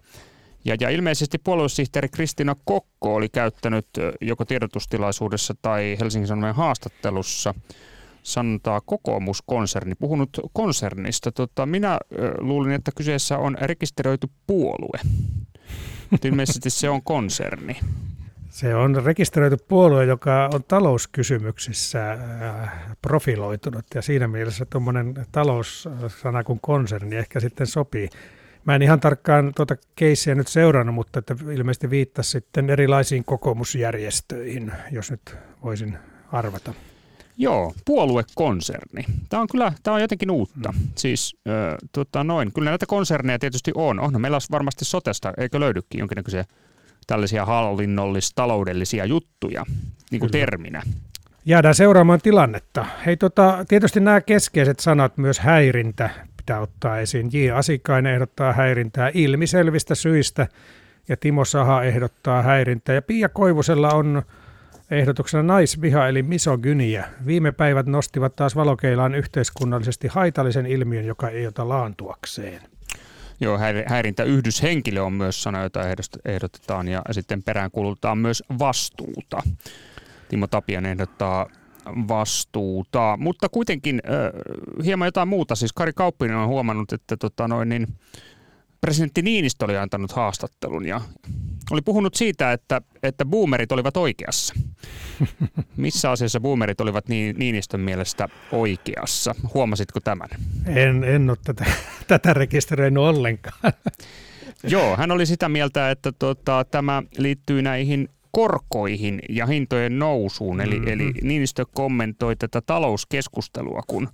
Ja, 0.64 0.77
ja 0.81 0.90
ilmeisesti 0.90 1.38
puoluesihteeri 1.38 2.09
Kristina 2.09 2.57
Kokko 2.64 3.14
oli 3.14 3.29
käyttänyt 3.29 3.87
joko 4.20 4.44
tiedotustilaisuudessa 4.44 5.55
tai 5.62 5.96
Helsingin 6.00 6.29
Sanomien 6.29 6.55
haastattelussa 6.55 7.55
sanontaa 8.22 8.81
kokoomuskonserni, 8.81 9.94
puhunut 9.94 10.40
konsernista. 10.53 11.33
Tota, 11.33 11.66
minä 11.66 11.98
luulin, 12.38 12.72
että 12.72 12.90
kyseessä 12.96 13.38
on 13.38 13.57
rekisteröity 13.61 14.29
puolue. 14.46 14.98
Ilmeisesti 16.24 16.70
se 16.70 16.90
on 16.90 17.03
konserni. 17.03 17.77
Se 18.48 18.74
on 18.74 19.05
rekisteröity 19.05 19.57
puolue, 19.68 20.05
joka 20.05 20.50
on 20.55 20.64
talouskysymyksissä 20.68 22.18
profiloitunut 23.03 23.85
ja 23.94 24.03
siinä 24.03 24.29
mielessä 24.29 24.64
tuommoinen 24.64 25.27
taloussana 25.33 26.44
kuin 26.44 26.61
konserni 26.62 27.16
ehkä 27.16 27.40
sitten 27.40 27.66
sopii. 27.66 28.09
Mä 28.64 28.74
en 28.74 28.83
ihan 28.83 29.00
tarkkaan 29.00 29.53
tuota 29.57 29.77
keissiä 29.96 30.35
nyt 30.35 30.48
seurannut, 30.48 30.94
mutta 30.94 31.18
että 31.18 31.37
ilmeisesti 31.53 31.90
viittasi 31.90 32.31
sitten 32.31 32.70
erilaisiin 32.70 33.24
kokoomusjärjestöihin, 33.24 34.72
jos 34.90 35.11
nyt 35.11 35.37
voisin 35.64 35.98
arvata. 36.33 36.74
Joo, 37.37 37.74
puoluekonserni. 37.85 39.05
Tämä 39.29 39.40
on 39.40 39.48
kyllä 39.50 39.72
tämä 39.83 39.94
on 39.94 40.00
jotenkin 40.00 40.31
uutta. 40.31 40.72
Mm. 40.72 40.79
Siis 40.94 41.37
äh, 41.48 41.55
tota 41.92 42.24
noin, 42.24 42.53
kyllä 42.53 42.70
näitä 42.70 42.87
konserneja 42.87 43.38
tietysti 43.38 43.72
on. 43.74 44.00
On 44.00 44.20
meillä 44.20 44.38
varmasti 44.50 44.85
sotesta, 44.85 45.33
eikö 45.38 45.61
löydykin 45.61 45.98
jonkinnäköisiä 45.98 46.44
tällaisia 47.07 47.44
hallinnollis-taloudellisia 47.44 49.05
juttuja, 49.05 49.64
niin 50.11 50.20
kuin 50.20 50.33
terminä. 50.33 50.83
Jäädään 51.44 51.74
seuraamaan 51.74 52.20
tilannetta. 52.20 52.87
Hei, 53.07 53.16
tota, 53.16 53.64
tietysti 53.68 54.00
nämä 54.00 54.20
keskeiset 54.20 54.81
sanat, 54.81 55.18
myös 55.18 55.38
häirintä, 55.38 56.11
pitää 56.44 56.61
ottaa 56.61 56.98
esiin. 56.98 57.30
J. 57.33 57.50
Asikainen 57.54 58.14
ehdottaa 58.14 58.52
häirintää 58.52 59.11
ilmiselvistä 59.14 59.94
syistä 59.94 60.46
ja 61.09 61.16
Timo 61.16 61.44
Saha 61.44 61.83
ehdottaa 61.83 62.42
häirintää. 62.42 62.94
Ja 62.94 63.02
Pia 63.02 63.28
Koivusella 63.28 63.88
on 63.88 64.22
ehdotuksena 64.90 65.42
naisviha 65.42 66.09
eli 66.09 66.22
misogynia. 66.22 67.04
Viime 67.26 67.52
päivät 67.52 67.87
nostivat 67.87 68.37
taas 68.37 68.57
valokeilaan 68.57 69.14
yhteiskunnallisesti 69.14 70.09
haitallisen 70.09 70.66
ilmiön, 70.66 71.04
joka 71.04 71.28
ei 71.28 71.46
ota 71.46 71.68
laantuakseen. 71.68 72.62
Joo, 73.40 73.59
häirintäyhdyshenkilö 73.87 75.02
on 75.02 75.12
myös 75.12 75.42
sana, 75.42 75.62
jota 75.62 75.80
ehdotetaan 76.24 76.88
ja 76.88 77.02
sitten 77.11 77.42
peräänkuulutetaan 77.42 78.18
myös 78.18 78.42
vastuuta. 78.59 79.42
Timo 80.28 80.46
Tapian 80.46 80.87
ehdottaa 80.87 81.46
vastuuta, 82.09 83.16
mutta 83.20 83.49
kuitenkin 83.49 84.03
äh, 84.05 84.85
hieman 84.85 85.09
jotain 85.09 85.29
muuta. 85.29 85.55
Siis 85.55 85.73
Kari 85.73 85.92
Kauppinen 85.92 86.37
on 86.37 86.49
huomannut, 86.49 86.92
että 86.92 87.16
tota 87.16 87.49
noin, 87.49 87.68
niin, 87.68 87.87
presidentti 88.81 89.23
Niinistö 89.23 89.64
oli 89.64 89.77
antanut 89.77 90.12
haastattelun 90.12 90.87
ja 90.87 91.01
oli 91.70 91.83
puhunut 91.83 92.14
siitä, 92.14 92.53
että, 92.53 92.81
että 93.03 93.25
boomerit 93.25 93.73
olivat 93.73 93.97
oikeassa. 93.97 94.55
Missä 95.77 96.11
asiassa 96.11 96.40
boomerit 96.40 96.81
olivat 96.81 97.09
niin, 97.09 97.37
Niinistön 97.38 97.81
mielestä 97.81 98.29
oikeassa? 98.53 99.35
Huomasitko 99.55 100.01
tämän? 100.01 100.29
En, 100.66 101.05
en 101.05 101.31
ole 101.31 101.38
tätä, 101.44 101.64
tätä 102.09 102.35
rekisteröinyt 102.35 103.03
ollenkaan. 103.03 103.73
Joo, 104.62 104.97
hän 104.97 105.11
oli 105.11 105.27
sitä 105.27 105.49
mieltä, 105.49 105.90
että 105.90 106.12
tota, 106.12 106.64
tämä 106.70 107.03
liittyy 107.18 107.62
näihin 107.62 108.09
korkoihin 108.35 109.20
ja 109.29 109.47
hintojen 109.47 109.99
nousuun. 109.99 110.61
Eli, 110.61 110.79
mm-hmm. 110.79 110.92
eli 110.92 111.12
Niinistö 111.23 111.64
kommentoi 111.75 112.37
tätä 112.37 112.61
talouskeskustelua, 112.61 113.81
kun 113.87 114.09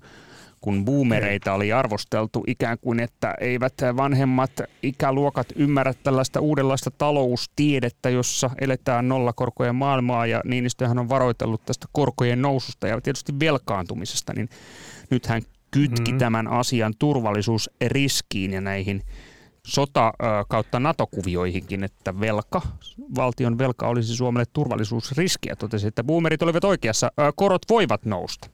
kun 0.61 0.85
boomereita 0.85 1.53
oli 1.53 1.73
arvosteltu 1.73 2.45
ikään 2.47 2.79
kuin, 2.81 3.01
että 3.01 3.35
eivät 3.41 3.75
vanhemmat 3.97 4.51
ikäluokat 4.83 5.47
ymmärrä 5.57 5.95
tällaista 6.03 6.41
uudenlaista 6.41 6.91
taloustiedettä, 6.91 8.11
jossa 8.11 8.51
eletään 8.61 9.09
nollakorkojen 9.09 9.75
maailmaa 9.75 10.27
ja 10.27 10.41
Niinistöhän 10.45 10.99
on 10.99 11.09
varoitellut 11.09 11.65
tästä 11.65 11.87
korkojen 11.93 12.43
noususta 12.43 12.89
ja 12.89 13.01
tietysti 13.01 13.33
velkaantumisesta, 13.41 14.33
niin 14.33 14.49
nyt 15.11 15.27
hän 15.27 15.43
kytki 15.71 16.11
mm-hmm. 16.11 16.19
tämän 16.19 16.49
asian 16.49 16.95
turvallisuusriskiin 16.99 18.53
ja 18.53 18.61
näihin 18.61 19.03
sota 19.67 20.13
kautta 20.49 20.81
NATO-kuvioihinkin, 20.81 21.85
että 21.85 22.21
velka, 22.21 22.63
valtion 23.15 23.59
velka 23.59 23.89
olisi 23.89 24.17
Suomelle 24.17 24.47
turvallisuusriski 24.53 25.49
ja 25.49 25.57
totesi, 25.57 25.87
että 25.87 26.05
boomerit 26.05 26.43
olivat 26.43 26.65
oikeassa, 26.65 27.13
korot 27.35 27.63
voivat 27.71 28.05
nousta. 28.05 28.51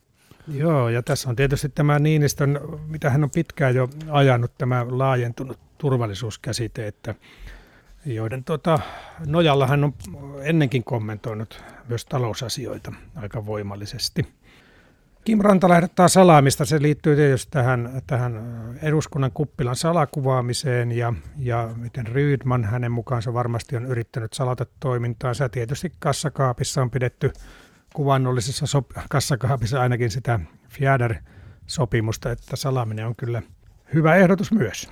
Joo, 0.48 0.88
ja 0.88 1.02
tässä 1.02 1.28
on 1.28 1.36
tietysti 1.36 1.68
tämä 1.68 1.98
Niinistön, 1.98 2.60
mitä 2.86 3.10
hän 3.10 3.24
on 3.24 3.30
pitkään 3.30 3.74
jo 3.74 3.88
ajanut, 4.10 4.52
tämä 4.58 4.86
laajentunut 4.88 5.58
turvallisuuskäsite, 5.78 6.86
että 6.86 7.14
joiden 8.06 8.44
tota, 8.44 8.78
nojalla 9.26 9.66
hän 9.66 9.84
on 9.84 9.94
ennenkin 10.42 10.84
kommentoinut 10.84 11.62
myös 11.88 12.04
talousasioita 12.04 12.92
aika 13.16 13.46
voimallisesti. 13.46 14.26
Kim 15.26 15.38
Ranta 15.40 15.76
ehdottaa 15.76 16.08
salaamista. 16.08 16.64
Se 16.64 16.82
liittyy 16.82 17.16
tietysti 17.16 17.50
tähän, 17.50 18.02
tähän 18.06 18.42
eduskunnan 18.82 19.32
kuppilan 19.32 19.76
salakuvaamiseen 19.76 20.92
ja, 20.92 21.12
ja 21.38 21.70
miten 21.76 22.06
Rydman 22.06 22.64
hänen 22.64 22.92
mukaansa 22.92 23.34
varmasti 23.34 23.76
on 23.76 23.86
yrittänyt 23.86 24.32
salata 24.32 24.66
toimintaansa. 24.80 25.48
Tietysti 25.48 25.92
kassakaapissa 25.98 26.82
on 26.82 26.90
pidetty 26.90 27.32
kuvannollisessa 27.94 28.66
sop- 28.78 29.02
kassakaapissa 29.08 29.80
ainakin 29.82 30.10
sitä 30.10 30.40
Fjäder-sopimusta, 30.68 32.30
että 32.30 32.56
salaaminen 32.56 33.06
on 33.06 33.16
kyllä 33.16 33.42
hyvä 33.94 34.16
ehdotus 34.16 34.52
myös. 34.52 34.90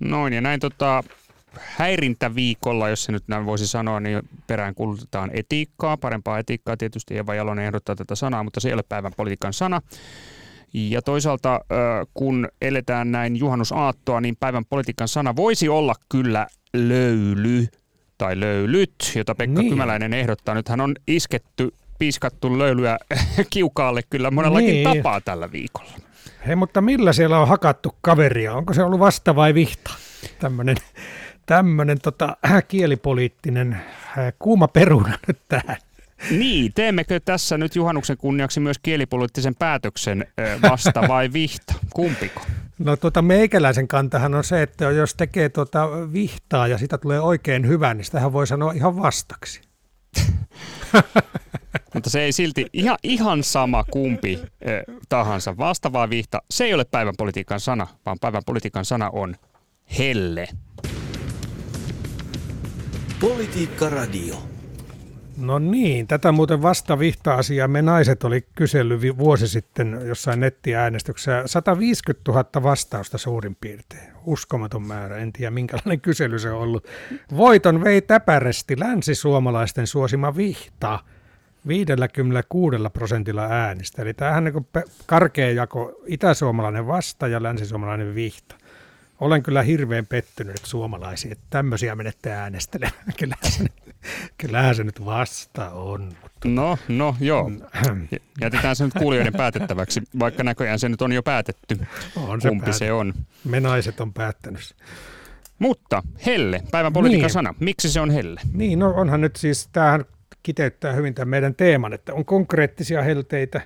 Noin, 0.00 0.32
ja 0.32 0.40
näin 0.40 0.60
tota, 0.60 1.04
häirintäviikolla, 1.60 2.88
jos 2.88 3.04
se 3.04 3.12
nyt 3.12 3.24
näin 3.28 3.46
voisi 3.46 3.66
sanoa, 3.66 4.00
niin 4.00 4.22
perään 4.46 4.74
kulutetaan 4.74 5.30
etiikkaa, 5.32 5.96
parempaa 5.96 6.38
etiikkaa. 6.38 6.76
Tietysti 6.76 7.18
Eva 7.18 7.34
Jalonen 7.34 7.66
ehdottaa 7.66 7.96
tätä 7.96 8.14
sanaa, 8.14 8.44
mutta 8.44 8.60
se 8.60 8.68
ei 8.68 8.74
ole 8.74 8.82
päivän 8.88 9.12
politiikan 9.16 9.52
sana. 9.52 9.82
Ja 10.72 11.02
toisaalta, 11.02 11.60
kun 12.14 12.48
eletään 12.62 13.12
näin 13.12 13.36
juhannusaattoa, 13.36 14.20
niin 14.20 14.36
päivän 14.40 14.64
politiikan 14.64 15.08
sana 15.08 15.36
voisi 15.36 15.68
olla 15.68 15.94
kyllä 16.08 16.46
löyly 16.72 17.66
tai 18.18 18.40
löylyt, 18.40 18.94
jota 19.14 19.34
Pekka 19.34 19.60
niin. 19.60 19.70
Kymäläinen 19.70 20.14
ehdottaa. 20.14 20.54
Nythän 20.54 20.80
on 20.80 20.94
isketty 21.06 21.72
piiskattu 21.98 22.58
löylyä 22.58 22.98
kiukaalle 23.50 24.02
kyllä 24.10 24.30
monellakin 24.30 24.68
niin. 24.68 24.96
tapaa 24.96 25.20
tällä 25.20 25.52
viikolla. 25.52 25.92
Hei, 26.46 26.56
mutta 26.56 26.80
millä 26.80 27.12
siellä 27.12 27.38
on 27.38 27.48
hakattu 27.48 27.96
kaveria? 28.00 28.54
Onko 28.54 28.74
se 28.74 28.82
ollut 28.82 29.00
vasta 29.00 29.36
vai 29.36 29.54
vihta? 29.54 29.90
Tämmöinen 30.38 30.76
tämmönen, 31.46 31.98
tota, 32.00 32.36
kielipoliittinen 32.68 33.72
äh, 33.72 34.32
kuuma 34.38 34.68
peruna 34.68 35.18
nyt 35.28 35.38
tähän. 35.48 35.76
Niin, 36.30 36.72
teemmekö 36.72 37.20
tässä 37.20 37.58
nyt 37.58 37.76
juhannuksen 37.76 38.16
kunniaksi 38.16 38.60
myös 38.60 38.78
kielipoliittisen 38.78 39.54
päätöksen 39.54 40.26
äh, 40.40 40.62
vasta 40.62 41.02
vai 41.08 41.32
vihta? 41.32 41.74
Kumpiko? 41.94 42.46
No 42.78 42.96
tuota, 42.96 43.22
meikäläisen 43.22 43.88
kantahan 43.88 44.34
on 44.34 44.44
se, 44.44 44.62
että 44.62 44.84
jos 44.84 45.14
tekee 45.14 45.48
tuota 45.48 45.88
vihtaa 46.12 46.66
ja 46.66 46.78
sitä 46.78 46.98
tulee 46.98 47.20
oikein 47.20 47.68
hyvä, 47.68 47.94
niin 47.94 48.04
sitähän 48.04 48.32
voi 48.32 48.46
sanoa 48.46 48.72
ihan 48.72 48.96
vastaksi. 48.96 49.60
Mutta 51.94 52.10
se 52.10 52.20
ei 52.20 52.32
silti, 52.32 52.66
ihan, 52.72 52.98
ihan 53.02 53.42
sama 53.42 53.84
kumpi 53.84 54.40
eh, 54.60 54.82
tahansa, 55.08 55.56
vasta 55.56 55.92
vai 55.92 56.10
vihta, 56.10 56.42
se 56.50 56.64
ei 56.64 56.74
ole 56.74 56.84
päivän 56.84 57.14
politiikan 57.18 57.60
sana, 57.60 57.86
vaan 58.06 58.18
päivän 58.20 58.42
politiikan 58.46 58.84
sana 58.84 59.10
on 59.10 59.36
helle. 59.98 60.48
Politiikka 63.20 63.90
Radio. 63.90 64.34
No 65.36 65.58
niin, 65.58 66.06
tätä 66.06 66.32
muuten 66.32 66.62
vasta 66.62 66.98
vihta-asiaa 66.98 67.68
me 67.68 67.82
naiset 67.82 68.24
oli 68.24 68.46
kysellyt 68.54 69.18
vuosi 69.18 69.48
sitten 69.48 70.00
jossain 70.04 70.40
nettiäänestyksessä. 70.40 71.42
150 71.46 72.32
000 72.32 72.62
vastausta 72.62 73.18
suurin 73.18 73.56
piirtein. 73.60 74.12
Uskomaton 74.24 74.82
määrä, 74.82 75.16
en 75.16 75.32
tiedä 75.32 75.50
minkälainen 75.50 76.00
kysely 76.00 76.38
se 76.38 76.50
on 76.50 76.60
ollut. 76.60 76.86
Voiton 77.36 77.84
vei 77.84 78.02
täpärästi 78.02 78.80
länsisuomalaisten 78.80 79.86
suosima 79.86 80.36
vihta 80.36 80.98
56 81.68 82.76
prosentilla 82.92 83.42
äänistä. 83.42 84.02
Eli 84.02 84.14
tämähän 84.14 84.44
niin 84.44 84.66
karkea 85.06 85.50
jako 85.50 86.00
itäsuomalainen 86.06 86.86
vasta 86.86 87.28
ja 87.28 87.42
länsisuomalainen 87.42 88.14
vihta 88.14 88.56
olen 89.20 89.42
kyllä 89.42 89.62
hirveän 89.62 90.06
pettynyt 90.06 90.60
suomalaisiin, 90.64 91.32
että 91.32 91.44
tämmöisiä 91.50 91.94
menette 91.94 92.32
äänestelemään. 92.32 93.04
Kyllähän 93.18 93.52
se, 93.52 93.64
kyllähän 94.38 94.74
se 94.74 94.84
nyt 94.84 95.04
vasta 95.04 95.70
on. 95.70 96.12
No, 96.44 96.78
no 96.88 97.16
joo. 97.20 97.50
Jätetään 98.40 98.76
se 98.76 98.84
nyt 98.84 98.94
kuulijoiden 98.94 99.32
päätettäväksi, 99.32 100.02
vaikka 100.18 100.42
näköjään 100.42 100.78
se 100.78 100.88
nyt 100.88 101.02
on 101.02 101.12
jo 101.12 101.22
päätetty, 101.22 101.78
on 102.16 102.40
se 102.40 102.48
kumpi 102.48 102.60
päätet. 102.60 102.78
se 102.78 102.92
on. 102.92 103.14
Me 103.44 103.60
naiset 103.60 104.00
on 104.00 104.12
päättänyt. 104.12 104.76
Mutta 105.58 106.02
helle, 106.26 106.62
päivän 106.70 106.92
politiikan 106.92 107.22
niin. 107.22 107.32
sana. 107.32 107.54
Miksi 107.60 107.90
se 107.90 108.00
on 108.00 108.10
helle? 108.10 108.40
Niin, 108.52 108.78
no 108.78 108.90
onhan 108.90 109.20
nyt 109.20 109.36
siis, 109.36 109.68
tämähän 109.72 110.04
kiteyttää 110.42 110.92
hyvin 110.92 111.14
tämän 111.14 111.28
meidän 111.28 111.54
teeman, 111.54 111.92
että 111.92 112.14
on 112.14 112.24
konkreettisia 112.24 113.02
helteitä 113.02 113.60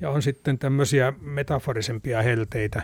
ja 0.00 0.10
on 0.10 0.22
sitten 0.22 0.58
tämmöisiä 0.58 1.12
metaforisempia 1.20 2.22
helteitä. 2.22 2.82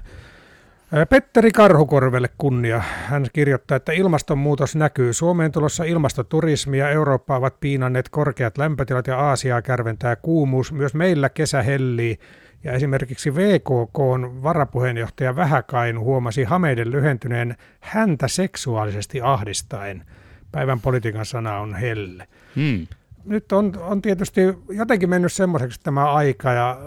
Petteri 1.09 1.51
Karhukorvelle 1.51 2.28
kunnia. 2.39 2.82
Hän 3.05 3.26
kirjoittaa, 3.32 3.76
että 3.76 3.93
ilmastonmuutos 3.93 4.76
näkyy. 4.76 5.12
Suomeen 5.12 5.53
tulossa 5.53 5.84
ilmastoturismi 5.84 6.78
ja 6.78 6.91
Eurooppa 6.91 7.36
ovat 7.36 7.61
piinanneet 7.61 8.09
korkeat 8.09 8.59
lämpötilat 8.59 9.07
ja 9.07 9.18
Aasiaa 9.18 9.62
kärventää 9.62 10.16
kuumuus. 10.16 10.72
Myös 10.72 10.95
meillä 10.95 11.28
kesä 11.28 11.62
hellii. 11.62 12.18
Ja 12.64 12.72
esimerkiksi 12.72 13.34
VKK 13.34 13.99
on 13.99 14.43
varapuheenjohtaja 14.43 15.36
Vähäkain 15.36 16.01
huomasi 16.01 16.45
hameiden 16.45 16.91
lyhentyneen 16.91 17.57
häntä 17.80 18.28
seksuaalisesti 18.28 19.20
ahdistaen. 19.20 20.05
Päivän 20.53 20.80
politiikan 20.80 21.26
sana 21.26 21.59
on 21.59 21.74
helle. 21.74 22.28
Hmm. 22.57 22.86
Nyt 23.24 23.53
on, 23.53 23.72
on 23.80 24.03
tietysti 24.03 24.41
jotenkin 24.68 25.11
mennyt 25.11 25.32
semmoiseksi 25.32 25.80
tämä 25.82 26.12
aika, 26.12 26.53
ja, 26.53 26.78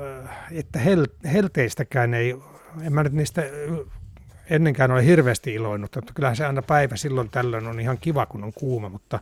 että 0.51 0.79
hel, 0.79 1.07
helteistäkään 1.33 2.13
ei 2.13 2.35
en 2.81 2.93
mä 2.93 3.03
nyt 3.03 3.13
niistä 3.13 3.43
ennenkään 4.49 4.91
ole 4.91 5.05
hirveästi 5.05 5.53
iloinut, 5.53 5.95
mutta 5.95 6.13
kyllähän 6.13 6.35
se 6.35 6.45
aina 6.45 6.61
päivä 6.61 6.95
silloin 6.95 7.29
tällöin 7.29 7.67
on 7.67 7.79
ihan 7.79 7.97
kiva, 7.97 8.25
kun 8.25 8.43
on 8.43 8.53
kuuma, 8.53 8.89
mutta 8.89 9.19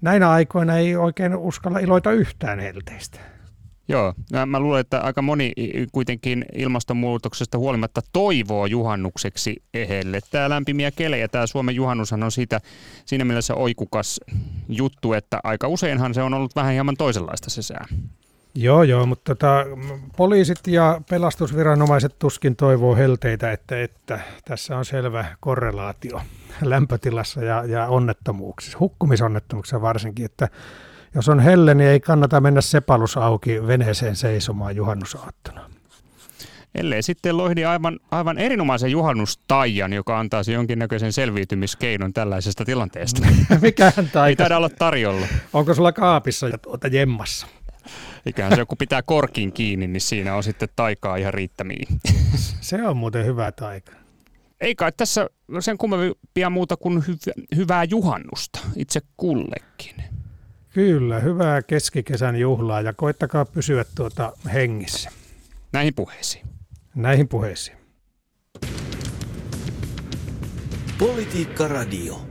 näinä 0.00 0.30
aikoina 0.30 0.76
ei 0.76 0.96
oikein 0.96 1.36
uskalla 1.36 1.78
iloita 1.78 2.12
yhtään 2.12 2.60
helteistä. 2.60 3.20
Joo, 3.90 4.14
mä 4.46 4.60
luulen, 4.60 4.80
että 4.80 5.00
aika 5.00 5.22
moni 5.22 5.52
kuitenkin 5.92 6.44
ilmastonmuutoksesta 6.54 7.58
huolimatta 7.58 8.00
toivoo 8.12 8.66
juhannukseksi 8.66 9.62
ehelle. 9.74 10.20
Tämä 10.30 10.48
lämpimiä 10.50 10.90
kelejä, 10.90 11.28
tämä 11.28 11.46
Suomen 11.46 11.74
juhannushan 11.74 12.22
on 12.22 12.32
siitä 12.32 12.60
siinä 13.04 13.24
mielessä 13.24 13.54
oikukas 13.54 14.20
juttu, 14.68 15.12
että 15.12 15.40
aika 15.44 15.68
useinhan 15.68 16.14
se 16.14 16.22
on 16.22 16.34
ollut 16.34 16.56
vähän 16.56 16.72
hieman 16.72 16.96
toisenlaista 16.96 17.50
se 17.50 17.62
sää. 17.62 17.86
Joo, 18.60 18.82
joo, 18.82 19.06
mutta 19.06 19.34
tota, 19.34 19.64
poliisit 20.16 20.58
ja 20.66 21.00
pelastusviranomaiset 21.10 22.18
tuskin 22.18 22.56
toivoo 22.56 22.96
helteitä, 22.96 23.52
että, 23.52 23.82
että 23.82 24.20
tässä 24.44 24.76
on 24.76 24.84
selvä 24.84 25.24
korrelaatio 25.40 26.20
lämpötilassa 26.62 27.44
ja, 27.44 27.64
ja 27.64 27.86
onnettomuuksissa, 27.86 28.78
hukkumisonnettomuuksissa 28.78 29.82
varsinkin, 29.82 30.24
että 30.24 30.48
jos 31.14 31.28
on 31.28 31.40
helle, 31.40 31.74
niin 31.74 31.90
ei 31.90 32.00
kannata 32.00 32.40
mennä 32.40 32.60
sepalus 32.60 33.16
auki 33.16 33.66
veneeseen 33.66 34.16
seisomaan 34.16 34.76
juhannusaattona. 34.76 35.70
Ellei 36.74 37.02
sitten 37.02 37.36
loihdi 37.36 37.64
aivan, 37.64 37.98
aivan 38.10 38.38
erinomaisen 38.38 38.90
juhannustaian, 38.90 39.92
joka 39.92 40.18
antaisi 40.18 40.52
jonkinnäköisen 40.52 41.12
selviytymiskeinon 41.12 42.12
tällaisesta 42.12 42.64
tilanteesta. 42.64 43.26
Mikähän 43.62 44.08
taika? 44.12 44.26
Ei 44.28 44.36
taida 44.36 44.56
olla 44.56 44.68
tarjolla. 44.68 45.26
Onko 45.52 45.74
sulla 45.74 45.92
kaapissa 45.92 46.48
ja 46.48 46.58
tuota 46.58 46.88
jemmassa? 46.88 47.46
Ikähän 48.26 48.56
se, 48.56 48.64
kun 48.64 48.78
pitää 48.78 49.02
korkin 49.02 49.52
kiinni, 49.52 49.86
niin 49.86 50.00
siinä 50.00 50.34
on 50.34 50.42
sitten 50.42 50.68
taikaa 50.76 51.16
ihan 51.16 51.34
riittämiin. 51.34 52.00
Se 52.60 52.86
on 52.86 52.96
muuten 52.96 53.26
hyvä 53.26 53.52
taika. 53.52 53.92
Ei 54.60 54.74
kai 54.74 54.92
tässä 54.96 55.30
sen 55.60 55.78
kummempia 55.78 56.50
muuta 56.50 56.76
kuin 56.76 57.04
hyvä, 57.06 57.32
hyvää 57.56 57.84
juhannusta 57.84 58.60
itse 58.76 59.00
kullekin. 59.16 59.96
Kyllä, 60.68 61.20
hyvää 61.20 61.62
keskikesän 61.62 62.36
juhlaa 62.36 62.80
ja 62.80 62.92
koittakaa 62.92 63.44
pysyä 63.44 63.84
tuota 63.94 64.32
hengissä. 64.52 65.10
Näihin 65.72 65.94
puheisiin. 65.94 66.46
Näihin 66.94 67.28
puheisiin. 67.28 67.76
Politiikka 70.98 71.68
Radio. 71.68 72.27